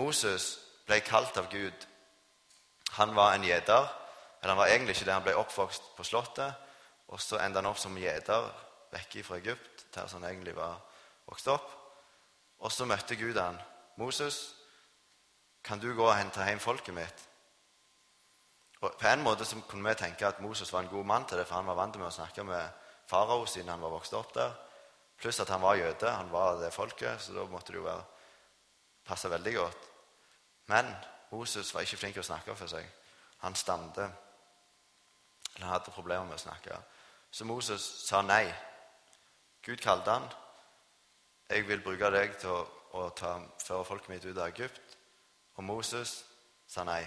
Moses 0.00 0.46
ble 0.88 1.02
kalt 1.04 1.36
av 1.36 1.50
Gud. 1.52 1.84
Han 2.96 3.12
var 3.16 3.34
en 3.34 3.44
gjeter. 3.44 3.90
Eller 4.40 4.54
han 4.54 4.60
var 4.62 4.72
egentlig 4.72 4.96
ikke 4.96 5.04
det. 5.04 5.16
Han 5.18 5.26
ble 5.26 5.36
oppvokst 5.36 5.92
på 5.98 6.06
slottet, 6.08 6.64
og 7.12 7.20
så 7.20 7.42
endte 7.42 7.60
han 7.60 7.68
opp 7.68 7.80
som 7.82 8.00
gjeter 8.00 8.48
vekke 8.94 9.24
fra 9.26 9.36
Egypt, 9.36 9.86
der 9.92 10.08
han 10.16 10.24
egentlig 10.24 10.56
var 10.56 10.80
vokst 11.28 11.52
opp. 11.52 11.68
Og 12.64 12.72
så 12.72 12.88
møtte 12.88 13.20
Gud 13.20 13.36
han. 13.36 13.60
'Moses, 13.96 14.54
kan 15.64 15.80
du 15.80 15.92
gå 15.96 16.08
og 16.08 16.16
hente 16.16 16.44
hjem 16.44 16.60
folket 16.60 16.94
mitt?' 16.94 17.28
Og 18.80 18.92
På 19.00 19.08
en 19.08 19.22
måte 19.22 19.44
så 19.44 19.56
kunne 19.68 19.88
vi 19.88 19.94
tenke 19.94 20.26
at 20.26 20.40
Moses 20.40 20.72
var 20.72 20.80
en 20.80 20.88
god 20.88 21.04
mann 21.04 21.24
til 21.24 21.38
det, 21.38 21.46
for 21.46 21.54
han 21.54 21.66
var 21.66 21.74
vant 21.74 21.96
med 21.96 22.06
å 22.06 22.14
snakke 22.14 22.44
med 22.44 22.68
farao 23.08 23.46
siden 23.46 23.68
han 23.72 23.80
var 23.80 23.94
vokst 23.94 24.14
opp 24.14 24.34
der. 24.34 24.52
Pluss 25.16 25.40
at 25.40 25.48
han 25.48 25.62
var 25.62 25.74
jøde. 25.74 26.10
Han 26.10 26.30
var 26.30 26.60
det 26.60 26.72
folket, 26.74 27.20
så 27.20 27.32
da 27.32 27.46
måtte 27.48 27.72
det 27.72 27.80
jo 27.80 27.88
passe 29.06 29.30
veldig 29.30 29.54
godt. 29.54 29.88
Men 30.66 30.90
Moses 31.30 31.74
var 31.74 31.86
ikke 31.86 31.96
flink 31.96 32.14
til 32.14 32.24
å 32.24 32.28
snakke 32.28 32.54
for 32.58 32.70
seg. 32.70 32.84
Han 33.44 33.54
stamte. 33.54 34.10
Eller 35.54 35.66
han 35.66 35.72
hadde 35.78 35.94
problemer 35.94 36.26
med 36.28 36.36
å 36.36 36.44
snakke. 36.44 36.76
Så 37.30 37.44
Moses 37.44 37.82
sa 38.06 38.22
nei. 38.22 38.44
Gud 39.62 39.80
kalte 39.82 40.10
han. 40.10 40.28
'Jeg 41.48 41.68
vil 41.68 41.82
bruke 41.82 42.10
deg 42.10 42.32
til 42.38 42.50
å, 42.50 42.66
å 42.92 43.08
ta, 43.14 43.36
føre 43.62 43.84
folket 43.84 44.08
mitt 44.08 44.24
ut 44.24 44.38
av 44.38 44.48
Egypt.' 44.48 44.96
Og 45.56 45.64
Moses 45.64 46.24
sa 46.66 46.84
nei. 46.84 47.06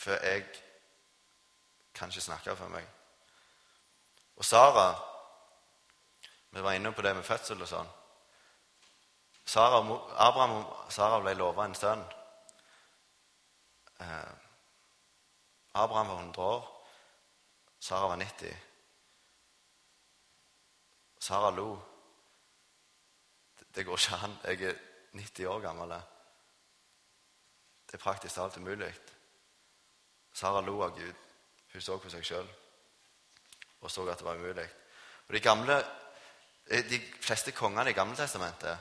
For 0.00 0.16
jeg 0.24 0.46
kan 1.94 2.08
ikke 2.08 2.24
snakke 2.24 2.56
for 2.56 2.72
meg. 2.72 2.86
Og 4.36 4.44
Sara 4.44 4.94
Vi 6.50 6.62
var 6.62 6.72
inne 6.72 6.92
på 6.92 7.02
det 7.02 7.12
med 7.14 7.22
fødsel 7.22 7.60
og 7.62 7.68
sånn. 7.70 7.90
Sara, 9.46 9.78
Abraham 10.18 10.56
og 10.56 10.88
Sara 10.90 11.20
ble 11.22 11.36
lova 11.38 11.68
en 11.68 11.76
sønn. 11.78 12.02
Eh, 14.02 14.32
Abraham 15.78 16.08
var 16.08 16.18
100 16.24 16.42
år. 16.42 16.66
Sara 17.78 18.08
var 18.10 18.16
90. 18.16 18.56
Sara 21.20 21.50
lo. 21.54 21.68
Det 23.74 23.86
går 23.86 24.02
ikke 24.02 24.20
an. 24.24 24.38
Jeg 24.44 24.72
er 24.72 24.82
90 25.12 25.46
år 25.46 25.60
gammel. 25.60 25.94
Det 27.86 27.94
er 27.94 28.04
praktisk 28.08 28.34
talt 28.34 28.58
umulig. 28.58 28.90
Sara 30.32 30.60
lo 30.60 30.80
av 30.82 30.96
Gud. 30.98 31.14
Hun 31.72 31.82
så 31.84 31.98
på 31.98 32.10
seg 32.10 32.24
sjøl 32.26 32.48
og 33.80 33.90
så 33.90 34.04
at 34.08 34.18
det 34.18 34.26
var 34.26 34.36
umulig. 34.36 34.68
Og 35.28 35.34
De 35.34 35.40
gamle, 35.40 35.84
eh, 36.70 36.90
de 36.90 37.00
fleste 37.20 37.52
kongene 37.52 37.90
i 37.90 37.92
Gamle 37.92 38.16
Testamentet 38.16 38.78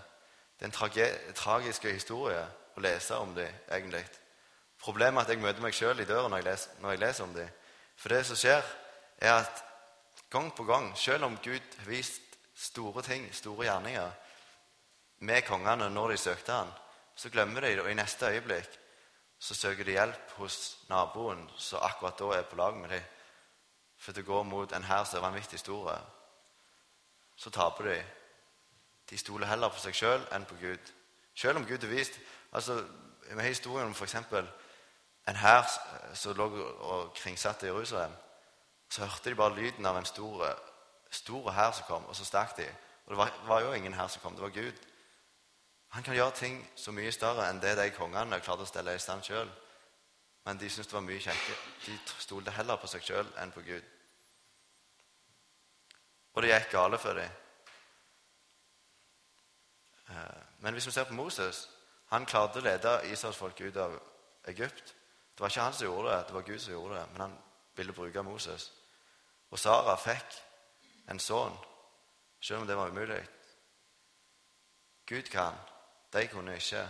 Det 0.60 0.65
er 0.65 0.65
en 0.65 0.72
trage, 0.72 1.34
tragisk 1.36 1.84
historie 1.84 2.41
å 2.75 2.82
lese 2.82 3.15
om 3.15 3.36
dem, 3.36 3.53
egentlig. 3.72 4.03
Problemet 4.77 5.22
er 5.22 5.22
at 5.22 5.29
jeg 5.29 5.39
møter 5.39 5.62
meg 5.62 5.74
sjøl 5.74 6.00
i 6.00 6.06
døra 6.06 6.27
når 6.27 6.38
jeg, 6.38 6.46
leser, 6.46 6.72
når 6.82 6.91
jeg 6.91 7.00
leser 7.00 7.24
om 7.24 7.34
dem. 7.34 7.50
For 7.96 8.10
det 8.10 8.25
som 8.25 8.36
skjer, 8.36 8.65
er 9.18 9.34
at 9.34 9.63
gang 10.29 10.51
på 10.56 10.63
gang, 10.63 10.98
selv 10.98 11.24
om 11.24 11.38
Gud 11.38 11.62
har 11.77 11.88
vist 11.88 12.22
store 12.56 13.01
ting, 13.01 13.34
store 13.34 13.65
gjerninger, 13.65 14.12
med 15.20 15.46
kongene 15.48 15.89
når 15.89 16.10
de 16.10 16.18
søkte 16.18 16.51
han, 16.51 16.74
så 17.15 17.29
glemmer 17.29 17.62
de 17.62 17.68
det, 17.68 17.82
og 17.82 17.91
i 17.91 17.96
neste 17.96 18.27
øyeblikk 18.27 18.75
så 19.39 19.55
søker 19.55 19.84
de 19.84 19.96
hjelp 19.96 20.31
hos 20.38 20.77
naboen 20.89 21.46
som 21.58 21.84
akkurat 21.84 22.19
da 22.19 22.31
er 22.36 22.48
på 22.48 22.55
lag 22.60 22.75
med 22.77 22.89
dem. 22.89 23.03
For 24.00 24.12
det 24.12 24.25
går 24.25 24.43
mot 24.43 24.72
en 24.72 24.84
hær 24.84 25.03
som 25.03 25.19
er 25.19 25.27
vanvittig 25.27 25.60
stor. 25.60 25.91
Så 27.36 27.50
taper 27.50 27.84
de. 27.84 27.98
De 29.10 29.17
stoler 29.17 29.48
heller 29.48 29.72
på 29.72 29.79
seg 29.79 29.96
sjøl 29.96 30.25
enn 30.36 30.48
på 30.48 30.55
Gud. 30.60 30.91
Selv 31.36 31.58
om 31.58 31.65
Gud 31.65 31.79
har 31.84 31.96
vist 31.96 32.19
altså 32.51 32.84
Med 33.29 33.46
historien 33.46 33.86
om 33.86 33.93
f.eks. 33.93 34.15
en 35.27 35.36
hær 35.36 35.67
som 36.17 36.34
lå 36.34 36.48
og 36.81 37.12
kringsatte 37.13 37.67
Jerusalem, 37.67 38.12
så 38.89 39.05
hørte 39.05 39.29
de 39.29 39.36
bare 39.36 39.55
lyden 39.55 39.86
av 39.86 39.98
en 39.98 40.05
stor 40.05 41.51
hær 41.51 41.72
som 41.72 41.86
kom, 41.86 42.05
og 42.05 42.15
så 42.15 42.25
stakk 42.25 42.58
de. 42.58 42.65
Og 43.05 43.12
det 43.12 43.17
var, 43.17 43.34
var 43.46 43.62
jo 43.62 43.74
ingen 43.74 43.93
hær 43.93 44.08
som 44.08 44.22
kom, 44.22 44.34
det 44.34 44.41
var 44.41 44.50
Gud. 44.50 44.81
Han 45.89 46.03
kan 46.03 46.15
gjøre 46.15 46.36
ting 46.38 46.60
så 46.77 46.91
mye 46.93 47.12
større 47.12 47.48
enn 47.50 47.62
det 47.62 47.74
de 47.77 47.89
kongene 47.96 48.39
klarte 48.46 48.65
å 48.65 48.69
stelle 48.69 48.93
i 48.93 49.01
stand 49.01 49.25
sjøl. 49.25 49.50
Men 50.46 50.58
de 50.58 50.69
syntes 50.69 50.88
det 50.89 50.98
var 50.98 51.05
mye 51.05 51.22
kjekke. 51.22 51.55
De 51.86 51.98
stolte 52.22 52.53
heller 52.53 52.77
på 52.81 52.89
seg 52.89 53.05
sjøl 53.05 53.27
enn 53.41 53.53
på 53.53 53.63
Gud. 53.65 53.86
Og 56.34 56.46
det 56.46 56.51
gikk 56.53 56.72
gale 56.72 57.00
for 57.01 57.17
dem. 57.17 57.31
Eh, 60.10 60.41
men 60.60 60.74
hvis 60.74 60.88
vi 60.88 60.91
ser 60.91 61.10
på 61.10 61.13
Moses 61.13 61.67
Han 62.10 62.25
klarte 62.25 62.58
å 62.58 62.65
lede 62.65 62.91
israelsfolket 63.05 63.67
ut 63.69 63.75
av 63.77 63.91
Egypt. 64.50 64.96
Det 65.36 65.43
var 65.43 65.51
ikke 65.51 65.62
han 65.62 65.75
som 65.77 65.86
gjorde 65.86 66.10
det, 66.15 66.24
det 66.27 66.34
var 66.34 66.46
Gud 66.48 66.60
som 66.60 66.74
gjorde 66.74 66.96
det. 66.96 67.03
Men 67.12 67.22
han 67.22 67.36
ville 67.77 67.93
bruke 67.93 68.24
Moses. 68.25 68.72
Og 69.51 69.60
Sara 69.60 69.93
fikk 69.98 70.39
en 71.13 71.19
sønn, 71.22 71.53
selv 72.41 72.63
om 72.63 72.67
det 72.67 72.77
var 72.77 72.89
umulig. 72.89 73.22
Gud 75.05 75.29
kan. 75.29 75.53
De 76.13 76.28
kunne 76.28 76.56
ikke. 76.58 76.84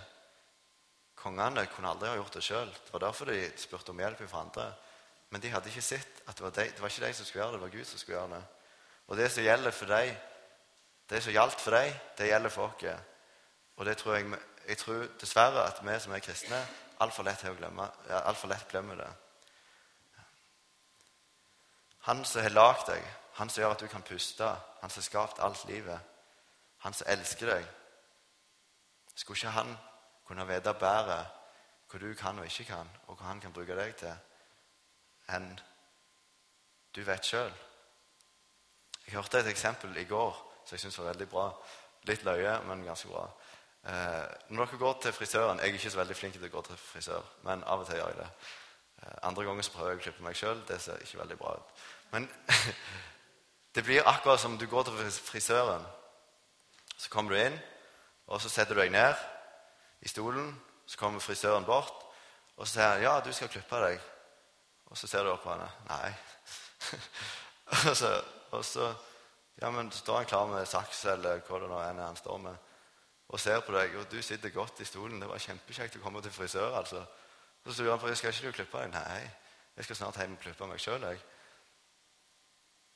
Kongene 1.19 1.65
kunne 1.73 1.91
aldri 1.91 2.07
ha 2.07 2.15
gjort 2.15 2.37
det 2.37 2.43
sjøl. 2.45 2.69
Det 2.71 2.93
var 2.93 3.03
derfor 3.03 3.31
de 3.31 3.51
spurte 3.59 3.91
om 3.91 3.99
hjelp 3.99 4.21
fra 4.29 4.43
andre. 4.45 4.67
Men 5.29 5.41
de 5.43 5.51
hadde 5.51 5.69
ikke 5.69 5.83
sett 5.83 6.21
at 6.25 6.37
det 6.37 6.45
var, 6.45 6.53
de, 6.55 6.65
det 6.71 6.81
var 6.81 6.89
ikke 6.89 7.05
de 7.05 7.13
som 7.13 7.25
skulle 7.27 7.43
gjøre 7.43 7.51
det, 7.51 7.59
det 7.59 7.65
var 7.65 7.75
Gud 7.75 7.85
som 7.85 7.99
skulle 7.99 8.17
gjøre 8.17 8.35
det. 8.37 8.43
Og 9.07 9.17
det 9.17 9.31
som 9.31 9.43
gjelder 9.43 9.75
for 9.75 9.91
deg, 9.91 10.11
det 11.09 11.23
som 11.23 11.33
gjaldt 11.33 11.61
for 11.61 11.75
deg, 11.75 11.95
det 12.17 12.29
gjelder 12.29 12.53
for 12.53 12.69
oss. 12.69 13.07
Og 13.79 13.85
det 13.85 13.95
tror 13.97 14.15
jeg, 14.15 14.39
jeg 14.67 14.77
tror 14.77 15.07
dessverre 15.19 15.65
at 15.65 15.81
vi 15.83 15.97
som 15.99 16.13
er 16.13 16.23
kristne, 16.23 16.59
altfor 16.99 17.23
lett, 17.23 17.45
alt 17.45 18.37
for 18.37 18.51
lett 18.51 18.67
glemmer 18.71 18.99
det. 18.99 19.09
Han 22.07 22.23
som 22.25 22.43
har 22.43 22.55
lagd 22.55 22.87
deg, 22.89 23.03
han 23.39 23.49
som 23.49 23.61
gjør 23.61 23.75
at 23.75 23.83
du 23.83 23.87
kan 23.91 24.03
puste, 24.03 24.47
han 24.81 24.91
som 24.91 25.01
har 25.01 25.07
skapt 25.07 25.43
alt 25.43 25.65
livet, 25.67 25.99
han 26.83 26.95
som 26.95 27.07
elsker 27.11 27.53
deg 27.53 27.67
Skulle 29.19 29.37
ikke 29.37 29.51
han 29.51 29.73
kunne 30.27 30.47
vite 30.47 30.73
bedre 30.79 31.19
hva 31.89 31.99
du 31.99 32.13
kan 32.15 32.39
og 32.39 32.45
ikke 32.45 32.69
kan, 32.69 32.89
og 33.07 33.17
hva 33.17 33.31
han 33.31 33.41
kan 33.41 33.53
bruke 33.53 33.75
deg 33.75 33.95
til, 33.97 34.13
enn 35.35 35.49
du 36.95 37.01
vet 37.03 37.25
sjøl? 37.25 37.51
Jeg 39.05 39.17
hørte 39.17 39.41
et 39.41 39.49
eksempel 39.51 39.97
i 39.97 40.05
går 40.07 40.37
som 40.63 40.75
jeg 40.75 40.83
syns 40.83 40.99
var 41.01 41.09
veldig 41.09 41.27
bra. 41.29 41.47
Litt 42.07 42.23
løye, 42.23 42.53
men 42.69 42.85
ganske 42.85 43.09
bra. 43.09 43.25
Eh, 43.89 44.25
når 44.53 44.69
dere 44.69 44.77
går 44.77 44.99
til 45.01 45.13
frisøren 45.15 45.59
Jeg 45.59 45.69
er 45.69 45.79
ikke 45.79 45.89
så 45.89 45.97
veldig 45.97 46.15
flink 46.15 46.33
til 46.35 46.45
å 46.45 46.51
gå 46.53 46.61
til 46.67 46.77
frisør, 46.77 47.25
men 47.47 47.63
av 47.63 47.81
og 47.81 47.87
til 47.87 47.97
gjør 47.97 48.13
jeg 48.13 48.19
det. 48.19 48.29
Eh, 49.01 49.17
andre 49.27 49.45
ganger 49.49 49.65
så 49.65 49.73
prøver 49.73 49.91
jeg 49.91 49.99
å 49.99 50.03
klippe 50.03 50.23
meg 50.27 50.37
sjøl. 50.37 50.61
Det 50.67 50.79
ser 50.83 51.01
ikke 51.03 51.23
veldig 51.23 51.37
bra 51.41 51.55
ut. 51.57 51.83
Men 52.13 52.29
det 53.75 53.83
blir 53.83 54.07
akkurat 54.07 54.39
som 54.39 54.57
du 54.57 54.67
går 54.69 54.87
til 54.87 55.11
frisøren. 55.27 55.83
Så 56.95 57.09
kommer 57.09 57.33
du 57.33 57.41
inn, 57.41 57.59
og 58.29 58.41
så 58.41 58.49
setter 58.49 58.77
du 58.77 58.81
deg 58.83 58.93
ned 58.93 59.17
i 60.05 60.07
stolen. 60.07 60.53
Så 60.89 60.97
kommer 60.97 61.21
frisøren 61.21 61.65
bort, 61.65 62.05
og 62.57 62.67
så 62.67 62.73
sier 62.73 62.87
han 62.93 63.01
'Ja, 63.01 63.19
du 63.19 63.33
skal 63.33 63.49
klippe 63.49 63.75
deg'. 63.75 63.99
Og 64.85 64.97
så 64.97 65.07
ser 65.07 65.23
du 65.23 65.31
opp 65.31 65.43
på 65.43 65.51
henne. 65.51 65.69
'Nei'. 65.89 66.13
og, 67.89 67.97
så, 67.97 68.23
og 68.51 68.65
så 68.65 68.93
ja, 69.61 69.69
men 69.69 69.91
står 69.91 70.17
han 70.17 70.25
klar 70.25 70.45
med 70.47 70.65
saks 70.65 71.05
eller 71.05 71.41
hva 71.47 71.59
det 71.59 71.69
nå 71.69 71.79
er 71.79 72.01
han 72.01 72.15
står 72.15 72.37
med, 72.37 72.55
og 73.27 73.39
ser 73.39 73.59
på 73.59 73.73
deg, 73.75 73.95
og 73.95 74.11
du 74.11 74.21
sitter 74.21 74.49
godt 74.49 74.79
i 74.79 74.85
stolen. 74.85 75.21
Det 75.21 75.29
var 75.29 75.37
kjempekjekt 75.37 75.97
å 75.99 76.03
komme 76.03 76.21
til 76.21 76.31
frisør, 76.31 76.77
altså. 76.77 77.05
Så 77.65 77.73
sier 77.73 77.91
han 77.91 77.99
på 77.99 78.15
skal 78.15 78.33
ikke 78.33 78.47
du 78.47 78.51
klippe 78.51 78.79
deg. 78.79 78.93
Nei, 78.93 79.29
jeg 79.75 79.83
skal 79.83 79.95
snart 79.95 80.17
hjem 80.17 80.37
og 80.37 80.39
klippe 80.39 80.67
meg 80.67 80.79
sjøl, 80.79 81.03
jeg. 81.03 81.19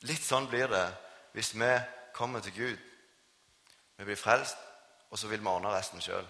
Litt 0.08 0.24
sånn 0.24 0.48
blir 0.48 0.66
det 0.72 0.86
hvis 1.34 1.54
vi 1.54 1.70
kommer 2.14 2.40
til 2.40 2.54
Gud. 2.56 2.78
Vi 3.96 4.04
blir 4.04 4.18
frelst, 4.18 4.58
og 5.14 5.18
så 5.18 5.28
vil 5.30 5.40
vi 5.40 5.46
ordne 5.46 5.70
resten 5.70 6.02
sjøl. 6.02 6.26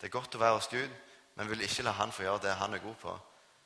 Det 0.00 0.08
er 0.08 0.14
godt 0.14 0.34
å 0.34 0.40
være 0.40 0.56
hos 0.56 0.70
Gud, 0.72 0.94
men 1.36 1.48
vi 1.48 1.52
vil 1.52 1.66
ikke 1.66 1.84
la 1.84 1.92
Han 1.92 2.12
få 2.12 2.24
gjøre 2.24 2.42
det 2.46 2.54
han 2.56 2.74
er 2.74 2.80
god 2.80 2.94
på. 3.00 3.12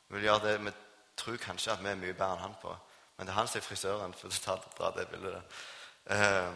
Vi 0.08 0.16
vil 0.16 0.26
gjøre 0.26 0.48
det 0.48 0.64
vi 0.64 0.72
tror 1.16 1.36
kanskje 1.36 1.72
at 1.72 1.84
vi 1.84 1.88
er 1.90 2.00
mye 2.00 2.14
bedre 2.14 2.32
enn 2.34 2.42
han 2.42 2.56
på. 2.62 2.74
Men 3.16 3.26
det 3.26 3.32
er 3.32 3.38
han 3.38 3.48
som 3.48 3.60
er 3.60 3.64
frisøren. 3.64 4.14
for 4.14 4.28
å 4.28 4.56
dra 4.78 4.90
det 4.90 5.06
bildet. 5.08 5.42
Eh, 6.10 6.50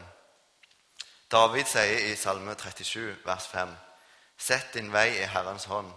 David 1.30 1.66
sier 1.66 2.10
i 2.10 2.16
Salme 2.16 2.54
37, 2.54 3.16
vers 3.24 3.46
5.: 3.46 3.76
Sett 4.36 4.74
din 4.74 4.92
vei 4.92 5.08
i 5.22 5.30
Herrens 5.30 5.64
hånd, 5.64 5.92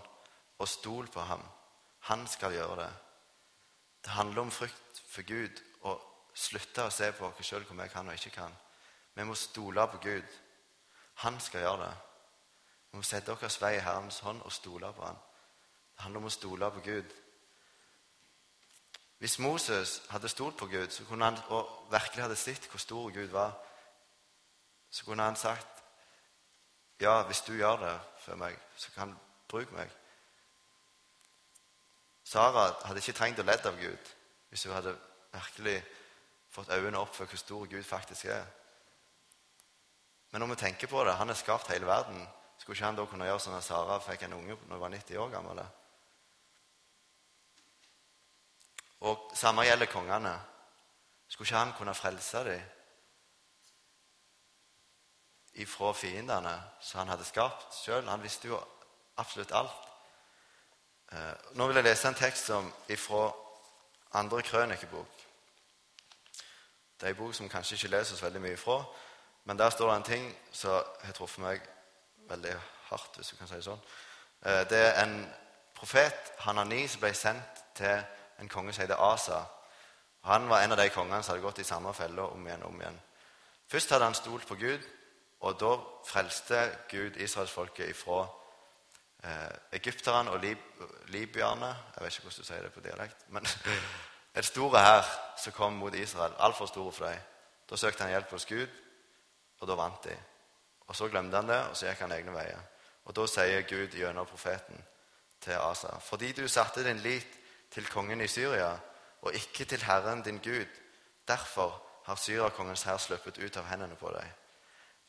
og 0.60 0.68
stol 0.68 1.08
på 1.08 1.22
ham. 1.22 1.44
Han 2.00 2.28
skal 2.28 2.54
gjøre 2.54 2.84
det. 2.84 2.94
Det 4.06 4.12
handler 4.12 4.42
om 4.42 4.52
frykt 4.52 5.02
for 5.10 5.22
Gud 5.22 5.62
slutte 6.34 6.88
å 6.88 6.94
se 6.94 7.12
på 7.14 7.28
oss 7.28 7.46
sjøl 7.46 7.66
hvor 7.68 7.78
vi 7.78 7.90
kan 7.90 8.08
og 8.10 8.18
ikke 8.18 8.38
kan. 8.40 8.54
Vi 9.14 9.26
må 9.26 9.36
stole 9.38 9.86
på 9.92 10.02
Gud. 10.04 10.40
Han 11.14 11.40
skal 11.40 11.62
gjøre 11.62 11.86
det. 11.86 11.94
Vi 12.92 12.98
må 12.98 13.04
sette 13.04 13.34
vår 13.34 13.60
vei 13.62 13.76
i 13.78 13.84
Herrens 13.84 14.20
hånd 14.20 14.42
og 14.42 14.52
stole 14.52 14.94
på 14.94 15.06
Han. 15.06 15.20
Det 15.96 16.02
handler 16.04 16.20
om 16.20 16.30
å 16.30 16.34
stole 16.34 16.72
på 16.72 16.82
Gud. 16.86 17.14
Hvis 19.24 19.40
Moses 19.40 20.02
hadde 20.10 20.30
stolt 20.30 20.58
på 20.58 20.66
Gud 20.68 21.20
han, 21.22 21.38
og 21.48 21.88
virkelig 21.92 22.24
hadde 22.24 22.36
sett 22.36 22.68
hvor 22.68 22.80
stor 22.80 23.12
Gud 23.12 23.30
var, 23.32 23.54
så 24.92 25.06
kunne 25.06 25.24
han 25.24 25.36
sagt 25.36 25.68
ja, 27.00 27.22
hvis 27.24 27.42
du 27.42 27.54
gjør 27.54 27.78
det 27.78 28.00
for 28.20 28.36
meg, 28.36 28.58
så 28.76 28.92
kan 28.92 29.10
du 29.10 29.16
bruke 29.48 29.74
meg. 29.74 29.90
Sara 32.24 32.74
hadde 32.86 33.00
ikke 33.00 33.16
trengt 33.18 33.40
å 33.40 33.46
lede 33.48 33.70
av 33.70 33.80
Gud 33.80 34.12
hvis 34.50 34.64
hun 34.64 34.76
hadde 34.76 34.94
virkelig 35.34 35.78
fått 36.54 36.70
øynene 36.70 37.00
opp 37.00 37.16
for 37.16 37.26
hvor 37.26 37.38
stor 37.42 37.66
Gud 37.66 37.84
faktisk 37.84 38.26
er. 38.26 38.46
Men 40.34 40.42
når 40.42 40.48
vi 40.48 40.56
tenker 40.64 40.90
på 40.90 41.04
det, 41.06 41.14
han 41.14 41.30
har 41.30 41.38
skapt 41.38 41.70
hele 41.70 41.86
verden. 41.86 42.24
Skulle 42.58 42.74
ikke 42.74 42.86
han 42.86 42.96
da 42.98 43.04
kunne 43.06 43.26
gjøre 43.28 43.42
sånn 43.44 43.54
at 43.54 43.66
Sara 43.68 44.00
fikk 44.02 44.24
en 44.26 44.34
unge 44.34 44.56
når 44.56 44.72
hun 44.72 44.82
var 44.82 44.90
90 44.90 45.20
år 45.22 45.30
gammel? 45.30 45.62
Og 49.06 49.30
Samme 49.38 49.68
gjelder 49.68 49.92
kongene. 49.94 50.34
Skulle 51.30 51.46
ikke 51.46 51.62
han 51.62 51.76
kunne 51.78 51.94
frelse 51.94 52.42
dem 52.50 52.66
ifra 55.62 55.94
fiendene 55.94 56.56
som 56.82 57.04
han 57.04 57.14
hadde 57.14 57.30
skapt 57.30 57.78
sjøl? 57.84 58.10
Han 58.10 58.26
visste 58.26 58.50
jo 58.50 58.58
absolutt 59.22 59.54
alt. 59.54 59.88
Eh, 61.14 61.34
nå 61.54 61.70
vil 61.70 61.78
jeg 61.78 61.92
lese 61.92 62.10
en 62.10 62.18
tekst 62.18 62.50
fra 63.06 63.24
andre 64.18 64.42
krønikebok. 64.42 65.26
Det 66.98 67.06
er 67.06 67.14
en 67.14 67.22
bok 67.22 67.38
som 67.38 67.54
kanskje 67.54 67.78
ikke 67.78 67.94
leses 68.00 68.24
veldig 68.24 68.42
mye 68.42 68.58
fra, 68.58 68.82
men 69.46 69.60
der 69.60 69.70
står 69.70 69.90
det 69.90 69.96
en 69.98 70.04
ting 70.04 70.28
som 70.52 70.84
har 71.04 71.14
truffet 71.14 71.44
meg 71.44 71.62
veldig 72.30 72.54
hardt, 72.90 73.16
hvis 73.16 73.34
du 73.34 73.38
kan 73.38 73.48
si 73.48 73.60
det 73.60 73.66
sånn. 73.66 73.82
Eh, 74.46 74.64
det 74.70 74.80
er 74.80 75.02
en 75.04 75.18
profet, 75.76 76.34
Hanani, 76.46 76.88
som 76.88 77.02
ble 77.04 77.14
sendt 77.18 77.64
til 77.76 78.04
en 78.40 78.50
konge 78.50 78.74
som 78.74 78.86
heter 78.86 79.02
Asa. 79.02 79.42
Han 80.30 80.48
var 80.50 80.64
en 80.64 80.72
av 80.72 80.80
de 80.80 80.90
kongene 80.90 81.24
som 81.24 81.34
hadde 81.34 81.44
gått 81.44 81.60
i 81.60 81.68
samme 81.68 81.94
felle 81.94 82.22
om 82.22 82.48
igjen 82.48 82.64
og 82.64 82.72
om 82.72 82.82
igjen. 82.82 83.02
Først 83.68 83.92
hadde 83.92 84.08
han 84.08 84.16
stolt 84.16 84.48
på 84.48 84.56
Gud, 84.56 84.86
og 85.44 85.60
da 85.60 85.74
frelste 86.08 86.62
Gud 86.92 87.18
israelsfolket 87.20 87.90
ifra 87.90 88.22
eh, 89.24 89.52
egypterne 89.80 90.32
og 90.32 90.40
lib 90.40 90.58
libyerne 91.12 91.68
Jeg 91.68 92.04
vet 92.04 92.14
ikke 92.14 92.24
hvordan 92.24 92.40
du 92.40 92.48
sier 92.48 92.62
det 92.64 92.74
på 92.74 92.80
dialekt. 92.80 93.26
men 93.28 93.46
et 94.36 94.46
store 94.46 94.80
hær 94.80 95.04
som 95.38 95.54
kom 95.54 95.74
mot 95.74 95.96
Israel, 95.96 96.34
altfor 96.40 96.66
store 96.66 96.92
for 96.92 97.06
dem. 97.06 97.20
Da 97.70 97.76
søkte 97.76 98.04
han 98.04 98.12
hjelp 98.12 98.32
hos 98.32 98.46
Gud, 98.46 98.68
og 99.64 99.70
da 99.70 99.76
vant 99.80 100.04
de. 100.04 100.16
Og 100.88 100.96
Så 100.96 101.08
glemte 101.08 101.40
han 101.40 101.48
det, 101.48 101.60
og 101.70 101.78
så 101.78 101.88
gikk 101.88 102.04
han 102.04 102.12
egne 102.12 102.36
veier. 102.36 102.60
Og 103.06 103.16
Da 103.16 103.28
sier 103.28 103.64
Gud 103.68 103.96
gjennom 103.96 104.28
profeten 104.28 104.84
til 105.42 105.56
Asa.: 105.56 105.98
Fordi 106.00 106.32
du 106.32 106.48
satte 106.48 106.84
din 106.84 107.00
lit 107.00 107.40
til 107.72 107.88
kongen 107.88 108.22
i 108.22 108.28
Syria, 108.28 108.78
og 109.22 109.34
ikke 109.34 109.66
til 109.66 109.84
Herren 109.84 110.22
din 110.22 110.38
Gud, 110.38 110.68
derfor 111.28 111.82
har 112.06 112.16
syriakongens 112.16 112.84
hær 112.84 112.98
sluppet 112.98 113.38
ut 113.38 113.58
av 113.58 113.66
hendene 113.66 113.96
på 113.96 114.12
deg. 114.12 114.28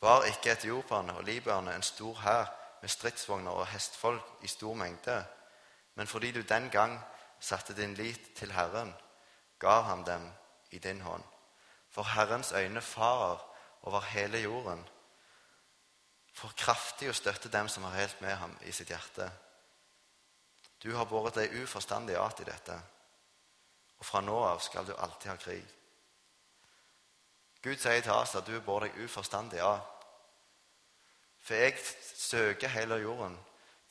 Var 0.01 0.25
ikke 0.25 0.53
etioperne 0.53 1.17
og 1.17 1.25
libyerne 1.25 1.75
en 1.75 1.83
stor 1.83 2.15
hær 2.15 2.45
med 2.83 2.89
stridsvogner 2.89 3.51
og 3.51 3.67
hestfolk 3.67 4.23
i 4.43 4.47
stor 4.47 4.75
mengde? 4.75 5.25
Men 5.95 6.07
fordi 6.07 6.33
du 6.33 6.41
den 6.41 6.71
gang 6.71 7.01
satte 7.41 7.75
din 7.75 7.95
lit 7.95 8.37
til 8.37 8.53
Herren, 8.53 8.95
ga 9.59 9.81
han 9.81 10.07
dem 10.07 10.31
i 10.71 10.79
din 10.79 11.01
hånd. 11.01 11.23
For 11.91 12.03
Herrens 12.03 12.53
øyne 12.53 12.81
farer 12.81 13.54
over 13.85 14.05
hele 14.15 14.41
jorden, 14.41 14.83
for 16.35 16.53
kraftig 16.59 17.11
å 17.11 17.17
støtte 17.17 17.53
dem 17.53 17.69
som 17.71 17.85
har 17.87 17.99
helt 18.01 18.21
med 18.25 18.37
ham 18.41 18.55
i 18.67 18.73
sitt 18.75 18.91
hjerte. 18.91 19.29
Du 20.83 20.91
har 20.97 21.09
båret 21.09 21.37
deg 21.39 21.55
uforstandig 21.63 22.17
at 22.19 22.41
i 22.43 22.49
dette, 22.49 22.77
og 24.01 24.05
fra 24.09 24.21
nå 24.25 24.35
av 24.45 24.61
skal 24.65 24.89
du 24.89 24.95
alltid 24.97 25.31
ha 25.31 25.37
krig. 25.41 25.65
Gud 27.65 27.81
sier 27.81 28.03
til 28.05 28.13
oss 28.13 28.35
at 28.37 28.45
du 28.45 28.59
båret 28.61 28.93
deg 28.93 29.07
uforstandig 29.07 29.63
av. 29.65 29.81
For 31.45 31.57
jeg 31.61 31.79
søker 32.17 32.73
hele 32.73 32.99
jorden 33.01 33.37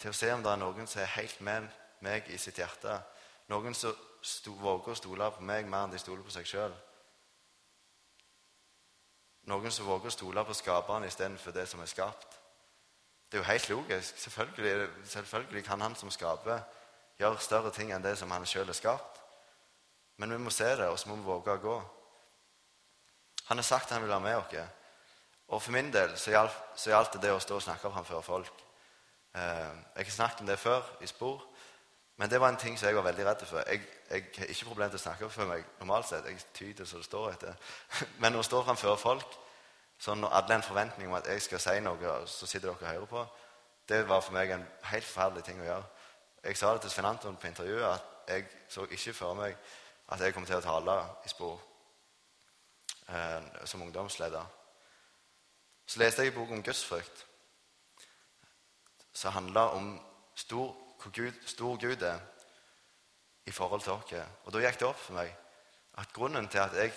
til 0.02 0.12
å 0.12 0.18
se 0.18 0.30
om 0.34 0.44
det 0.44 0.52
er 0.52 0.62
noen 0.62 0.90
som 0.90 1.02
er 1.02 1.16
helt 1.16 1.42
med 1.46 1.70
meg 2.06 2.30
i 2.34 2.38
sitt 2.42 2.60
hjerte. 2.62 3.00
Noen 3.50 3.74
som 3.78 3.94
våger 4.62 4.94
å 4.94 4.98
stole 4.98 5.30
på 5.34 5.46
meg 5.46 5.70
mer 5.70 5.88
enn 5.88 5.94
de 5.94 6.02
stoler 6.02 6.26
på 6.26 6.34
seg 6.34 6.50
sjøl. 6.50 6.74
Noen 9.52 9.72
som 9.72 9.88
våger 9.88 10.08
å 10.08 10.16
stole 10.16 10.44
på 10.48 10.56
skaperen 10.56 11.08
istedenfor 11.08 11.52
det 11.56 11.66
som 11.68 11.82
er 11.84 11.92
skapt. 11.92 12.38
Det 13.28 13.40
er 13.40 13.42
jo 13.42 13.50
helt 13.50 13.70
logisk. 13.70 14.18
Selvfølgelig, 14.18 14.90
selvfølgelig 15.10 15.64
kan 15.66 15.82
han 15.82 15.96
som 15.96 16.12
skaper, 16.12 16.62
gjøre 17.20 17.42
større 17.42 17.72
ting 17.74 17.92
enn 17.92 18.04
det 18.04 18.16
som 18.20 18.32
han 18.32 18.46
sjøl 18.46 18.70
har 18.70 18.78
skapt. 18.78 19.20
Men 20.18 20.32
vi 20.32 20.38
må 20.38 20.54
se 20.54 20.70
det, 20.78 20.88
og 20.88 21.00
så 21.00 21.10
må 21.10 21.18
vi 21.18 21.28
våge 21.28 21.56
å 21.58 21.62
gå. 21.64 21.78
Han 23.50 23.60
har 23.60 23.68
sagt 23.68 23.92
han 23.92 24.04
vil 24.04 24.14
være 24.14 24.24
med 24.24 24.38
oss. 24.38 24.80
Og 25.48 25.62
for 25.62 25.76
min 25.76 25.92
del 25.92 26.14
så 26.18 26.32
gjaldt 26.32 27.18
det 27.18 27.26
det 27.26 27.34
å 27.34 27.42
stå 27.42 27.58
og 27.58 27.66
snakke 27.66 27.90
om 27.90 27.98
ham 27.98 28.06
før 28.06 28.22
folk. 28.24 28.64
Eh, 29.34 29.74
jeg 29.98 30.06
har 30.06 30.16
snakket 30.16 30.46
om 30.46 30.48
det 30.48 30.60
før 30.62 30.86
i 31.02 31.10
spor. 31.10 31.42
Men 32.18 32.30
det 32.30 32.42
var 32.42 32.50
en 32.50 32.58
ting 32.58 32.80
som 32.80 32.88
jeg 32.88 32.96
var 32.96 33.08
veldig 33.08 33.26
redd 33.26 33.46
for. 33.46 33.64
Jeg, 33.68 33.82
jeg 34.10 34.26
har 34.38 34.52
ikke 34.54 34.66
problem 34.66 34.90
til 34.90 35.00
å 35.00 35.04
snakke 35.04 35.30
for 35.34 35.50
meg 35.50 35.66
normalt 35.80 36.08
sett. 36.08 36.28
Jeg 36.30 36.46
tyder 36.54 36.86
så 36.86 37.02
det 37.02 37.08
står 37.08 37.32
etter. 37.32 37.56
Men 38.22 38.32
når 38.32 38.44
jeg 38.44 38.52
står 38.52 38.68
framfor 38.68 39.00
folk 39.02 39.40
sånn 40.04 40.20
når 40.20 40.34
alle 40.36 40.52
har 40.52 40.60
en 40.60 40.68
forventning 40.68 41.08
om 41.10 41.18
at 41.18 41.28
jeg 41.32 41.42
skal 41.46 41.62
si 41.64 41.80
noe, 41.82 42.14
så 42.28 42.48
sitter 42.50 42.68
dere 42.68 42.76
og 42.76 42.88
hører 42.88 43.10
på, 43.10 43.26
det 43.90 44.02
var 44.08 44.24
for 44.24 44.36
meg 44.36 44.52
en 44.52 44.66
helt 44.90 45.06
forferdelig 45.06 45.44
ting 45.48 45.62
å 45.62 45.68
gjøre. 45.68 45.86
Jeg 46.44 46.58
sa 46.60 46.74
det 46.74 46.82
til 46.84 46.92
Svein 46.92 47.08
Anton 47.08 47.38
på 47.40 47.48
intervjuet 47.48 47.86
at 47.88 48.34
jeg 48.34 48.48
så 48.72 48.84
ikke 48.84 49.14
for 49.16 49.38
meg 49.40 49.56
at 50.12 50.22
jeg 50.22 50.36
kom 50.36 50.46
til 50.46 50.60
å 50.60 50.64
tale 50.64 50.96
i 51.24 51.32
spor 51.32 51.56
eh, 53.08 53.66
som 53.66 53.82
ungdomsleder. 53.86 54.44
Så 55.88 56.00
leste 56.00 56.24
jeg 56.24 56.34
en 56.34 56.40
bok 56.40 56.52
om 56.52 56.64
gudsfrykt 56.64 57.26
som 59.14 59.36
handler 59.36 59.76
om 59.78 59.94
stor, 60.36 60.74
hvor 61.04 61.12
Gud, 61.12 61.40
stor 61.46 61.80
Gud 61.88 62.02
er 62.02 62.20
i 63.46 63.52
forhold 63.52 63.82
til 63.82 63.92
oss. 63.92 64.14
Og 64.46 64.54
da 64.54 64.62
gikk 64.64 64.80
det 64.80 64.88
opp 64.88 65.00
for 65.00 65.18
meg 65.20 65.34
at 66.00 66.14
grunnen 66.14 66.48
til 66.48 66.64
at 66.64 66.76
jeg 66.80 66.94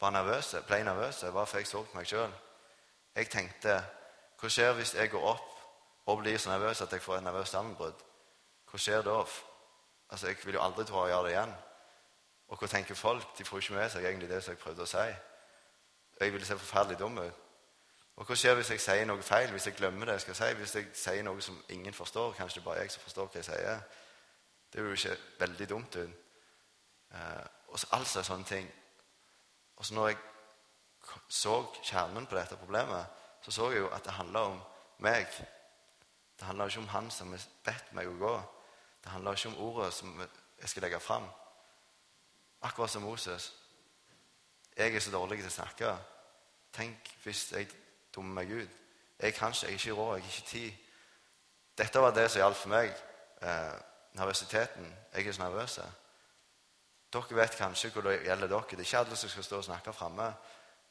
nervøs, 0.00 0.54
ble 0.66 0.82
nervøs, 0.84 1.24
var 1.32 1.44
for 1.44 1.58
jeg 1.58 1.66
så 1.66 1.82
på 1.82 1.96
meg 1.96 2.06
sjøl. 2.06 2.32
Jeg 3.16 3.30
tenkte 3.32 3.78
hva 4.36 4.50
skjer 4.52 4.74
hvis 4.76 4.94
jeg 4.94 5.10
går 5.10 5.24
opp 5.24 5.54
og 6.06 6.20
blir 6.20 6.36
så 6.38 6.52
nervøs 6.52 6.82
at 6.84 6.92
jeg 6.92 7.02
får 7.02 7.16
et 7.16 7.24
nervøst 7.24 7.56
sammenbrudd? 7.56 8.02
Hva 8.70 8.78
skjer 8.78 9.02
da? 9.02 9.22
Altså, 10.10 10.26
Jeg 10.26 10.36
vil 10.44 10.54
jo 10.54 10.62
aldri 10.62 10.84
tro 10.84 11.00
å 11.00 11.08
gjøre 11.08 11.24
det 11.24 11.32
igjen. 11.32 11.54
Og 12.48 12.58
hva 12.60 12.68
tenker 12.68 12.94
folk? 12.94 13.32
De 13.38 13.44
får 13.44 13.58
ikke 13.58 13.74
med 13.74 13.90
seg 13.90 14.04
egentlig 14.04 14.28
det 14.28 14.42
som 14.44 14.52
jeg 14.52 14.60
prøvde 14.60 14.84
å 14.84 14.90
si. 14.90 15.06
Jeg 16.20 16.32
ville 16.32 16.46
se 16.46 16.58
forferdelig 16.58 16.98
dum 16.98 17.18
ut. 17.18 17.45
Og 18.16 18.24
hva 18.24 18.36
skjer 18.38 18.54
hvis 18.56 18.70
jeg 18.72 18.80
sier 18.80 19.04
noe 19.08 19.24
feil, 19.24 19.50
hvis 19.52 19.66
jeg 19.68 19.76
glemmer 19.76 20.08
det 20.08 20.16
jeg 20.16 20.24
skal 20.24 20.38
si? 20.38 20.52
Hvis 20.56 20.74
jeg 20.78 20.86
sier 20.96 21.24
noe 21.26 21.42
som 21.44 21.58
ingen 21.68 21.94
forstår, 21.94 22.32
kanskje 22.38 22.60
det 22.60 22.64
bare 22.64 22.80
jeg 22.80 22.94
som 22.94 23.04
forstår 23.04 23.28
hva 23.28 23.42
jeg 23.42 23.48
sier? 23.50 23.82
Det 24.72 24.80
er 24.80 24.88
jo 24.88 24.96
ikke 24.96 25.18
veldig 25.42 25.68
dumt. 25.68 25.98
Eh, 26.00 27.44
og 27.68 27.78
så 27.78 27.90
altså 27.92 28.24
sånne 28.24 28.48
ting. 28.48 28.72
Og 29.76 29.84
så 29.84 29.94
når 29.94 30.08
jeg 30.08 30.18
så 31.28 31.58
kjernen 31.82 32.26
på 32.26 32.36
dette 32.38 32.56
problemet, 32.56 33.06
så 33.42 33.52
så 33.52 33.70
jeg 33.70 33.84
jo 33.84 33.92
at 33.94 34.04
det 34.04 34.16
handla 34.16 34.46
om 34.48 34.60
meg. 34.98 35.28
Det 36.38 36.46
handla 36.46 36.66
ikke 36.66 36.80
om 36.80 36.88
han 36.88 37.10
som 37.10 37.30
har 37.32 37.48
bedt 37.64 37.92
meg 37.92 38.08
å 38.08 38.18
gå. 38.18 38.34
Det 39.04 39.12
handla 39.12 39.36
ikke 39.36 39.52
om 39.52 39.60
ordet 39.68 39.92
som 39.94 40.20
jeg 40.60 40.68
skal 40.68 40.82
legge 40.82 41.00
fram. 41.00 41.28
Akkurat 42.62 42.90
som 42.90 43.02
Moses. 43.02 43.52
Jeg 44.76 44.94
er 44.94 45.00
så 45.00 45.10
dårlig 45.10 45.38
til 45.38 45.52
å 45.52 45.58
snakke. 45.60 45.96
Tenk 46.72 47.12
hvis 47.22 47.52
jeg 47.52 47.68
dummer 48.16 48.42
meg 48.42 48.52
ut. 48.52 48.80
Jeg 49.20 49.34
kan 49.34 49.52
ikke, 49.52 49.66
jeg 49.66 49.70
har 49.70 49.78
ikke 49.78 49.92
råd, 49.92 50.16
jeg 50.16 50.24
har 50.24 50.32
ikke 50.32 50.48
tid. 50.48 50.72
Dette 51.78 52.00
var 52.00 52.10
det 52.16 52.30
som 52.30 52.40
gjaldt 52.40 52.56
for 52.56 52.72
meg. 52.72 52.90
Eh, 53.42 53.76
nervøsiteten. 54.16 54.96
Jeg 55.14 55.26
er 55.26 55.32
så 55.32 55.42
nervøs. 55.42 55.78
Dere 57.12 57.36
vet 57.36 57.56
kanskje 57.56 57.90
hvor 57.90 58.02
det 58.02 58.22
gjelder 58.24 58.48
dere. 58.48 58.64
Det 58.70 58.78
er 58.78 58.88
ikke 58.88 58.98
alle 58.98 59.16
som 59.16 59.28
skal 59.28 59.44
stå 59.44 59.56
og 59.56 59.64
snakke 59.64 59.92
framme. 59.92 60.34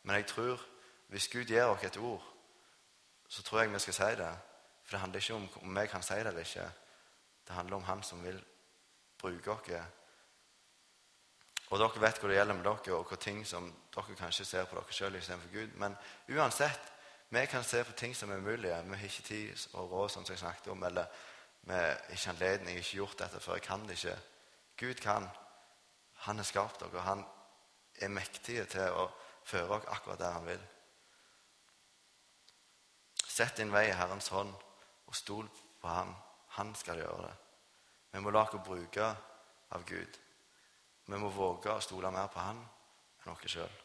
Men 0.04 0.16
jeg 0.16 0.28
tror 0.28 0.62
hvis 1.08 1.28
Gud 1.28 1.46
gir 1.46 1.66
oss 1.66 1.84
et 1.84 1.98
ord, 1.98 2.24
så 3.28 3.44
tror 3.44 3.62
jeg 3.62 3.74
vi 3.74 3.80
skal 3.80 3.94
si 3.94 4.16
det. 4.22 4.32
For 4.84 4.92
det 4.92 5.00
handler 5.00 5.20
ikke 5.20 5.34
om 5.34 5.50
om 5.62 5.82
vi 5.82 5.88
kan 5.88 6.04
si 6.04 6.14
det 6.14 6.28
eller 6.28 6.40
ikke. 6.40 6.72
Det 7.48 7.56
handler 7.56 7.76
om 7.76 7.84
Han 7.84 8.04
som 8.04 8.24
vil 8.24 8.44
bruke 9.18 9.52
oss. 9.52 9.70
Og 11.70 11.80
dere 11.80 12.02
vet 12.02 12.20
hvor 12.20 12.30
det 12.30 12.38
gjelder 12.38 12.56
med 12.56 12.64
dere, 12.64 12.96
og 12.96 13.08
hvor 13.08 13.18
ting 13.18 13.48
som 13.48 13.74
dere 13.96 14.16
kanskje 14.16 14.46
ser 14.46 14.66
på 14.66 14.76
dere 14.76 14.94
sjøl 14.94 15.16
istedenfor 15.16 15.50
Gud. 15.54 15.68
Men 15.68 15.96
uansett, 16.30 16.92
vi 17.36 17.46
kan 17.46 17.64
se 17.64 17.84
på 17.84 17.92
ting 17.92 18.16
som 18.16 18.32
er 18.32 18.38
umulige. 18.38 18.84
Vi 18.84 18.96
har 18.96 19.04
ikke 19.04 19.24
tid 19.24 19.68
og 19.74 19.92
råd, 19.92 20.10
som 20.10 20.26
jeg 20.30 20.40
snakket 20.40 20.68
om, 20.68 20.84
eller 20.84 21.06
vi 21.62 21.74
har 21.74 21.98
ikke 22.10 22.30
anledning, 22.30 22.68
jeg 22.68 22.76
har 22.76 22.86
ikke 22.86 22.98
gjort 22.98 23.20
dette 23.20 23.40
før, 23.40 23.54
jeg 23.54 23.62
kan 23.62 23.88
det 23.88 23.92
ikke. 23.92 24.20
Gud 24.78 24.94
kan. 24.94 25.30
Han 26.14 26.36
har 26.36 26.44
skapt 26.44 26.80
dere, 26.80 26.90
og 26.94 27.04
han 27.04 27.26
er 28.02 28.12
mektig 28.12 28.68
til 28.68 28.92
å 28.92 29.10
føre 29.44 29.68
dere 29.68 29.96
akkurat 29.96 30.20
der 30.20 30.32
han 30.32 30.48
vil. 30.48 30.62
Sett 33.28 33.58
din 33.58 33.72
vei 33.72 33.88
i 33.90 33.96
Herrens 33.96 34.28
hånd, 34.32 34.54
og 35.08 35.16
stol 35.16 35.50
på 35.82 35.88
ham. 35.88 36.16
Han 36.56 36.76
skal 36.76 36.98
gjøre 36.98 37.28
det. 37.28 37.34
Vi 38.12 38.22
må 38.24 38.32
la 38.32 38.46
oss 38.46 38.62
bruke 38.64 39.08
av 39.76 39.84
Gud. 39.86 40.20
Vi 41.06 41.18
må 41.20 41.30
våge 41.30 41.74
å 41.74 41.82
stole 41.84 42.12
mer 42.12 42.30
på 42.32 42.40
Han 42.40 42.62
enn 43.26 43.34
oss 43.34 43.44
sjøl. 43.50 43.76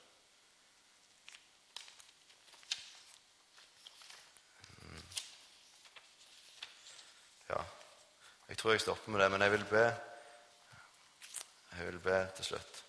Mm. 4.84 5.02
Ja, 7.48 7.60
jeg 8.50 8.58
tror 8.58 8.72
jeg 8.74 8.80
stopper 8.80 9.12
med 9.12 9.20
det, 9.22 9.30
men 9.30 9.42
jeg 9.42 9.50
vil 9.50 9.64
be. 9.70 9.84
Jeg 11.78 11.86
vil 11.86 11.98
be 12.02 12.16
til 12.36 12.44
slutt. 12.44 12.84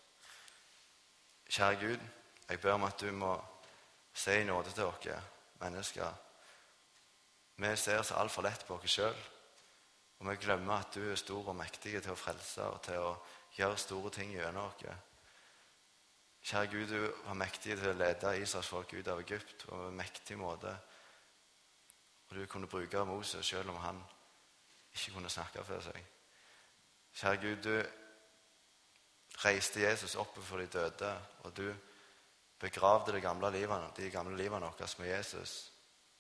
Kjære 1.49 1.75
Gud, 1.79 1.97
jeg 2.49 2.61
ber 2.61 2.73
om 2.73 2.83
at 2.83 3.01
du 3.01 3.11
må 3.11 3.35
si 4.13 4.43
nåde 4.43 4.71
til 4.73 4.83
oss 4.83 5.07
mennesker. 5.59 6.13
Vi 7.55 7.75
ser 7.75 8.01
så 8.01 8.15
altfor 8.17 8.41
lett 8.41 8.65
på 8.65 8.79
oss 8.79 8.89
sjøl, 8.89 9.19
og 10.19 10.29
vi 10.29 10.35
glemmer 10.41 10.79
at 10.79 10.95
du 10.95 11.11
er 11.11 11.19
stor 11.19 11.51
og 11.53 11.55
mektig 11.55 11.93
til 12.01 12.11
å 12.11 12.17
frelse 12.17 12.65
og 12.65 12.79
til 12.87 12.97
å 12.97 13.11
gjøre 13.57 13.77
store 13.77 14.11
ting 14.15 14.33
gjennom 14.33 14.71
oss. 14.71 14.87
Kjære 16.41 16.71
Gud, 16.71 16.87
du 16.87 17.27
var 17.27 17.37
mektig 17.37 17.77
til 17.77 17.91
å 17.91 17.99
lede 17.99 18.33
Israels 18.41 18.71
folk 18.73 18.93
ut 18.97 19.13
av 19.13 19.21
Egypt 19.21 19.67
på 19.67 19.83
en 19.91 20.01
mektig 20.01 20.39
måte. 20.41 20.73
Og 22.31 22.35
du 22.37 22.45
kunne 22.49 22.67
bruke 22.71 23.05
Moses 23.05 23.45
selv 23.45 23.69
om 23.69 23.77
han 23.85 24.01
ikke 24.93 25.13
kunne 25.15 25.29
snakke 25.29 25.63
for 25.63 25.83
seg. 25.83 26.05
Kjære 27.15 27.41
Gud, 27.41 27.63
du 27.63 27.75
reiste 29.45 29.81
Jesus 29.81 30.15
opp 30.15 30.37
for 30.43 30.57
de 30.57 30.67
døde, 30.67 31.11
og 31.43 31.57
du 31.57 31.73
begravde 32.59 33.13
de 33.13 33.21
gamle 33.21 33.51
livene, 33.51 33.91
de 33.97 34.11
gamle 34.11 34.37
livene 34.37 34.65
våre 34.65 34.87
med 34.97 35.07
Jesus. 35.07 35.71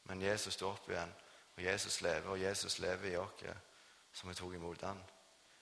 Men 0.03 0.21
Jesus 0.21 0.53
sto 0.53 0.71
opp 0.71 0.89
igjen, 0.89 1.13
og 1.57 1.63
Jesus 1.63 2.01
lever, 2.01 2.29
og 2.29 2.41
Jesus 2.41 2.79
lever 2.79 3.11
i 3.11 3.17
oss 3.17 3.43
som 4.13 4.29
vi 4.29 4.35
tok 4.35 4.53
imot 4.53 4.81
han. 4.81 4.99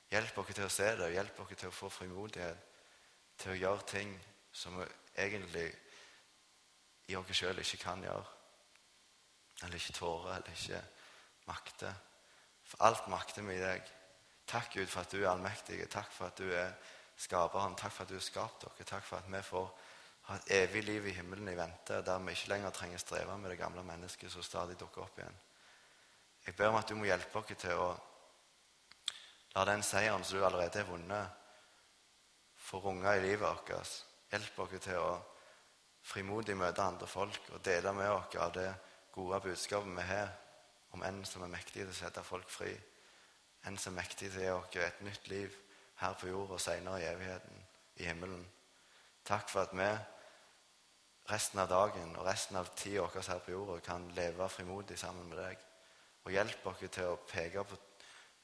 Hjelp 0.10 0.38
oss 0.38 0.54
til 0.56 0.66
å 0.66 0.74
se 0.74 0.96
det, 0.98 1.12
hjelp 1.14 1.40
oss 1.40 1.54
til 1.56 1.70
å 1.70 1.76
få 1.76 1.90
frimodighet 1.90 2.66
til 3.40 3.54
å 3.54 3.60
gjøre 3.60 3.88
ting 3.88 4.16
som 4.52 4.80
vi 4.80 4.88
egentlig 5.22 5.68
i 7.10 7.16
oss 7.16 7.34
sjøl 7.36 7.62
ikke 7.62 7.84
kan 7.84 8.04
gjøre. 8.04 8.26
Eller 9.64 9.76
ikke 9.76 9.94
tårer, 10.00 10.38
eller 10.38 10.56
ikke 10.56 10.82
makter. 11.48 11.94
For 12.70 12.86
alt 12.86 13.08
makter 13.10 13.46
vi 13.46 13.58
i 13.58 13.62
deg. 13.62 13.86
Takk, 14.50 14.74
Gud, 14.76 14.90
for 14.90 15.04
at 15.04 15.14
du 15.14 15.20
er 15.22 15.32
allmektig. 15.32 15.82
Takk 15.90 16.12
for 16.14 16.30
at 16.30 16.38
du 16.38 16.50
er 16.54 16.74
skaperen. 17.20 17.78
Takk 17.78 17.94
for 17.94 18.06
at 18.06 18.12
du 18.14 18.18
har 18.18 18.26
skapt 18.26 18.66
oss. 18.70 18.82
Takk 18.86 19.06
for 19.06 19.22
at 19.22 19.30
vi 19.30 19.42
får 19.46 19.72
ha 20.30 20.38
et 20.38 20.52
evig 20.60 20.84
liv 20.86 21.08
i 21.10 21.16
himmelen 21.18 21.50
i 21.50 21.58
vente, 21.58 22.02
der 22.06 22.22
vi 22.26 22.36
ikke 22.36 22.52
lenger 22.54 22.74
trenger 22.76 23.02
streve 23.02 23.38
med 23.38 23.50
det 23.50 23.58
gamle 23.62 23.84
mennesket 23.86 24.32
som 24.32 24.46
stadig 24.46 24.78
dukker 24.78 25.06
opp 25.06 25.18
igjen. 25.18 25.40
Jeg 26.46 26.56
ber 26.56 26.70
om 26.70 26.78
at 26.80 26.90
du 26.90 26.96
må 26.98 27.10
hjelpe 27.10 27.42
oss 27.42 27.58
til 27.58 27.82
å 27.82 27.90
La 29.58 29.64
den 29.66 29.82
seieren 29.82 30.24
som 30.24 30.38
du 30.38 30.46
allerede 30.46 30.78
har 30.78 30.86
vunnet, 30.86 31.30
få 32.56 32.80
runge 32.84 33.16
i 33.18 33.24
livet 33.24 33.42
vårt. 33.42 33.72
Hjelp 34.30 34.60
oss 34.62 34.76
til 34.84 35.00
å 35.02 35.16
frimodig 36.06 36.54
møte 36.58 36.86
andre 36.86 37.08
folk 37.10 37.50
og 37.56 37.64
dele 37.66 37.94
med 37.98 38.12
oss 38.14 38.38
av 38.38 38.54
det 38.54 38.70
gode 39.16 39.42
budskapet 39.48 39.96
vi 39.98 40.06
har 40.12 40.30
om 40.92 41.04
en 41.04 41.24
som 41.26 41.44
er 41.46 41.52
mektig 41.54 41.82
til 41.82 41.92
å 41.92 41.98
sette 41.98 42.24
folk 42.26 42.50
fri. 42.50 42.72
En 43.68 43.78
som 43.78 43.94
er 43.94 44.02
mektig 44.02 44.32
til 44.32 44.40
å 44.40 44.62
gi 44.72 44.80
oss 44.80 44.86
et 44.86 45.02
nytt 45.06 45.28
liv 45.32 45.58
her 46.00 46.16
på 46.20 46.30
jord 46.32 46.56
og 46.56 46.62
senere 46.64 47.02
i 47.02 47.10
evigheten, 47.10 47.66
i 48.00 48.08
himmelen. 48.08 48.46
Takk 49.28 49.50
for 49.52 49.68
at 49.68 49.76
vi 49.76 49.90
resten 51.30 51.60
av 51.62 51.70
dagen 51.70 52.16
og 52.16 52.26
resten 52.26 52.58
av 52.58 52.72
tida 52.76 53.04
vår 53.06 53.28
her 53.28 53.44
på 53.46 53.52
jorda 53.54 53.80
kan 53.86 54.08
leve 54.18 54.48
frimodig 54.50 54.98
sammen 54.98 55.28
med 55.30 55.38
deg. 55.38 55.60
Og 56.26 56.34
hjelp 56.34 56.66
oss 56.72 56.86
til 56.88 57.12
å 57.12 57.20
peke 57.30 57.64
på 57.64 57.78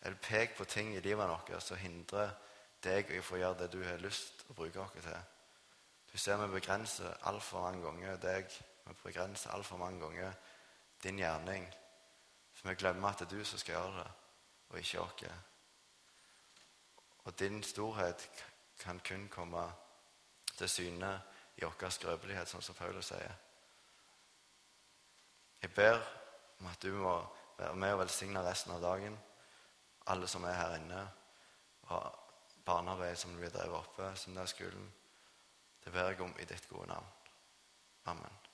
eller 0.05 0.17
pek 0.21 0.57
på 0.57 0.65
ting 0.69 0.91
i 0.93 1.01
livet 1.01 1.29
vårt 1.29 1.63
som 1.63 1.79
hindrer 1.81 2.29
deg 2.83 3.09
i 3.09 3.21
å 3.21 3.39
gjøre 3.39 3.63
det 3.63 3.71
du 3.73 3.79
har 3.81 4.03
lyst 4.03 4.43
å 4.51 4.53
bruke 4.53 4.83
oss 4.83 4.93
til. 4.93 5.15
Du 6.11 6.17
ser 6.21 6.37
vi 6.37 6.51
begrenser 6.53 7.17
altfor 7.25 7.65
mange 7.65 7.81
ganger 7.81 8.19
deg. 8.21 8.51
Vi 8.85 8.93
begrenser 9.01 9.55
altfor 9.55 9.81
mange 9.81 9.99
ganger 10.03 10.35
din 11.03 11.17
gjerning. 11.19 11.65
For 12.65 12.73
vi 12.73 12.81
glemmer 12.81 13.11
at 13.11 13.19
det 13.21 13.27
er 13.27 13.37
du 13.37 13.45
som 13.45 13.59
skal 13.61 13.75
gjøre 13.75 13.99
det, 13.99 14.11
og 14.69 14.79
ikke 14.79 15.01
oss. 15.01 15.25
Og 17.25 17.39
din 17.39 17.59
storhet 17.63 18.29
kan 18.79 18.99
kun 19.05 19.27
komme 19.29 19.67
til 20.57 20.69
syne 20.69 21.11
i 21.57 21.61
vår 21.61 21.93
skrøpelighet, 21.93 22.49
sånn 22.49 22.65
som 22.65 22.75
Paulus 22.75 23.11
sier. 23.13 23.37
Jeg 25.61 25.73
ber 25.77 26.01
om 26.59 26.71
at 26.71 26.81
du 26.81 26.89
må 26.97 27.13
være 27.59 27.75
med 27.75 27.93
og 27.93 27.99
velsigne 27.99 28.41
resten 28.41 28.73
av 28.73 28.81
dagen 28.81 29.17
alle 30.07 30.27
som 30.27 30.43
er 30.49 30.57
her 30.57 30.75
inne, 30.79 31.03
og 31.93 32.09
barnearbeidet 32.65 33.21
som 33.21 33.37
blir 33.37 33.53
drevet 33.53 33.77
oppe, 33.77 34.09
søndagsskolen. 34.17 34.89
Det 35.85 35.93
ber 35.93 36.09
jeg 36.09 36.21
om 36.21 36.33
i 36.39 36.49
ditt 36.49 36.69
gode 36.69 36.87
navn. 36.89 37.13
Amen. 38.05 38.44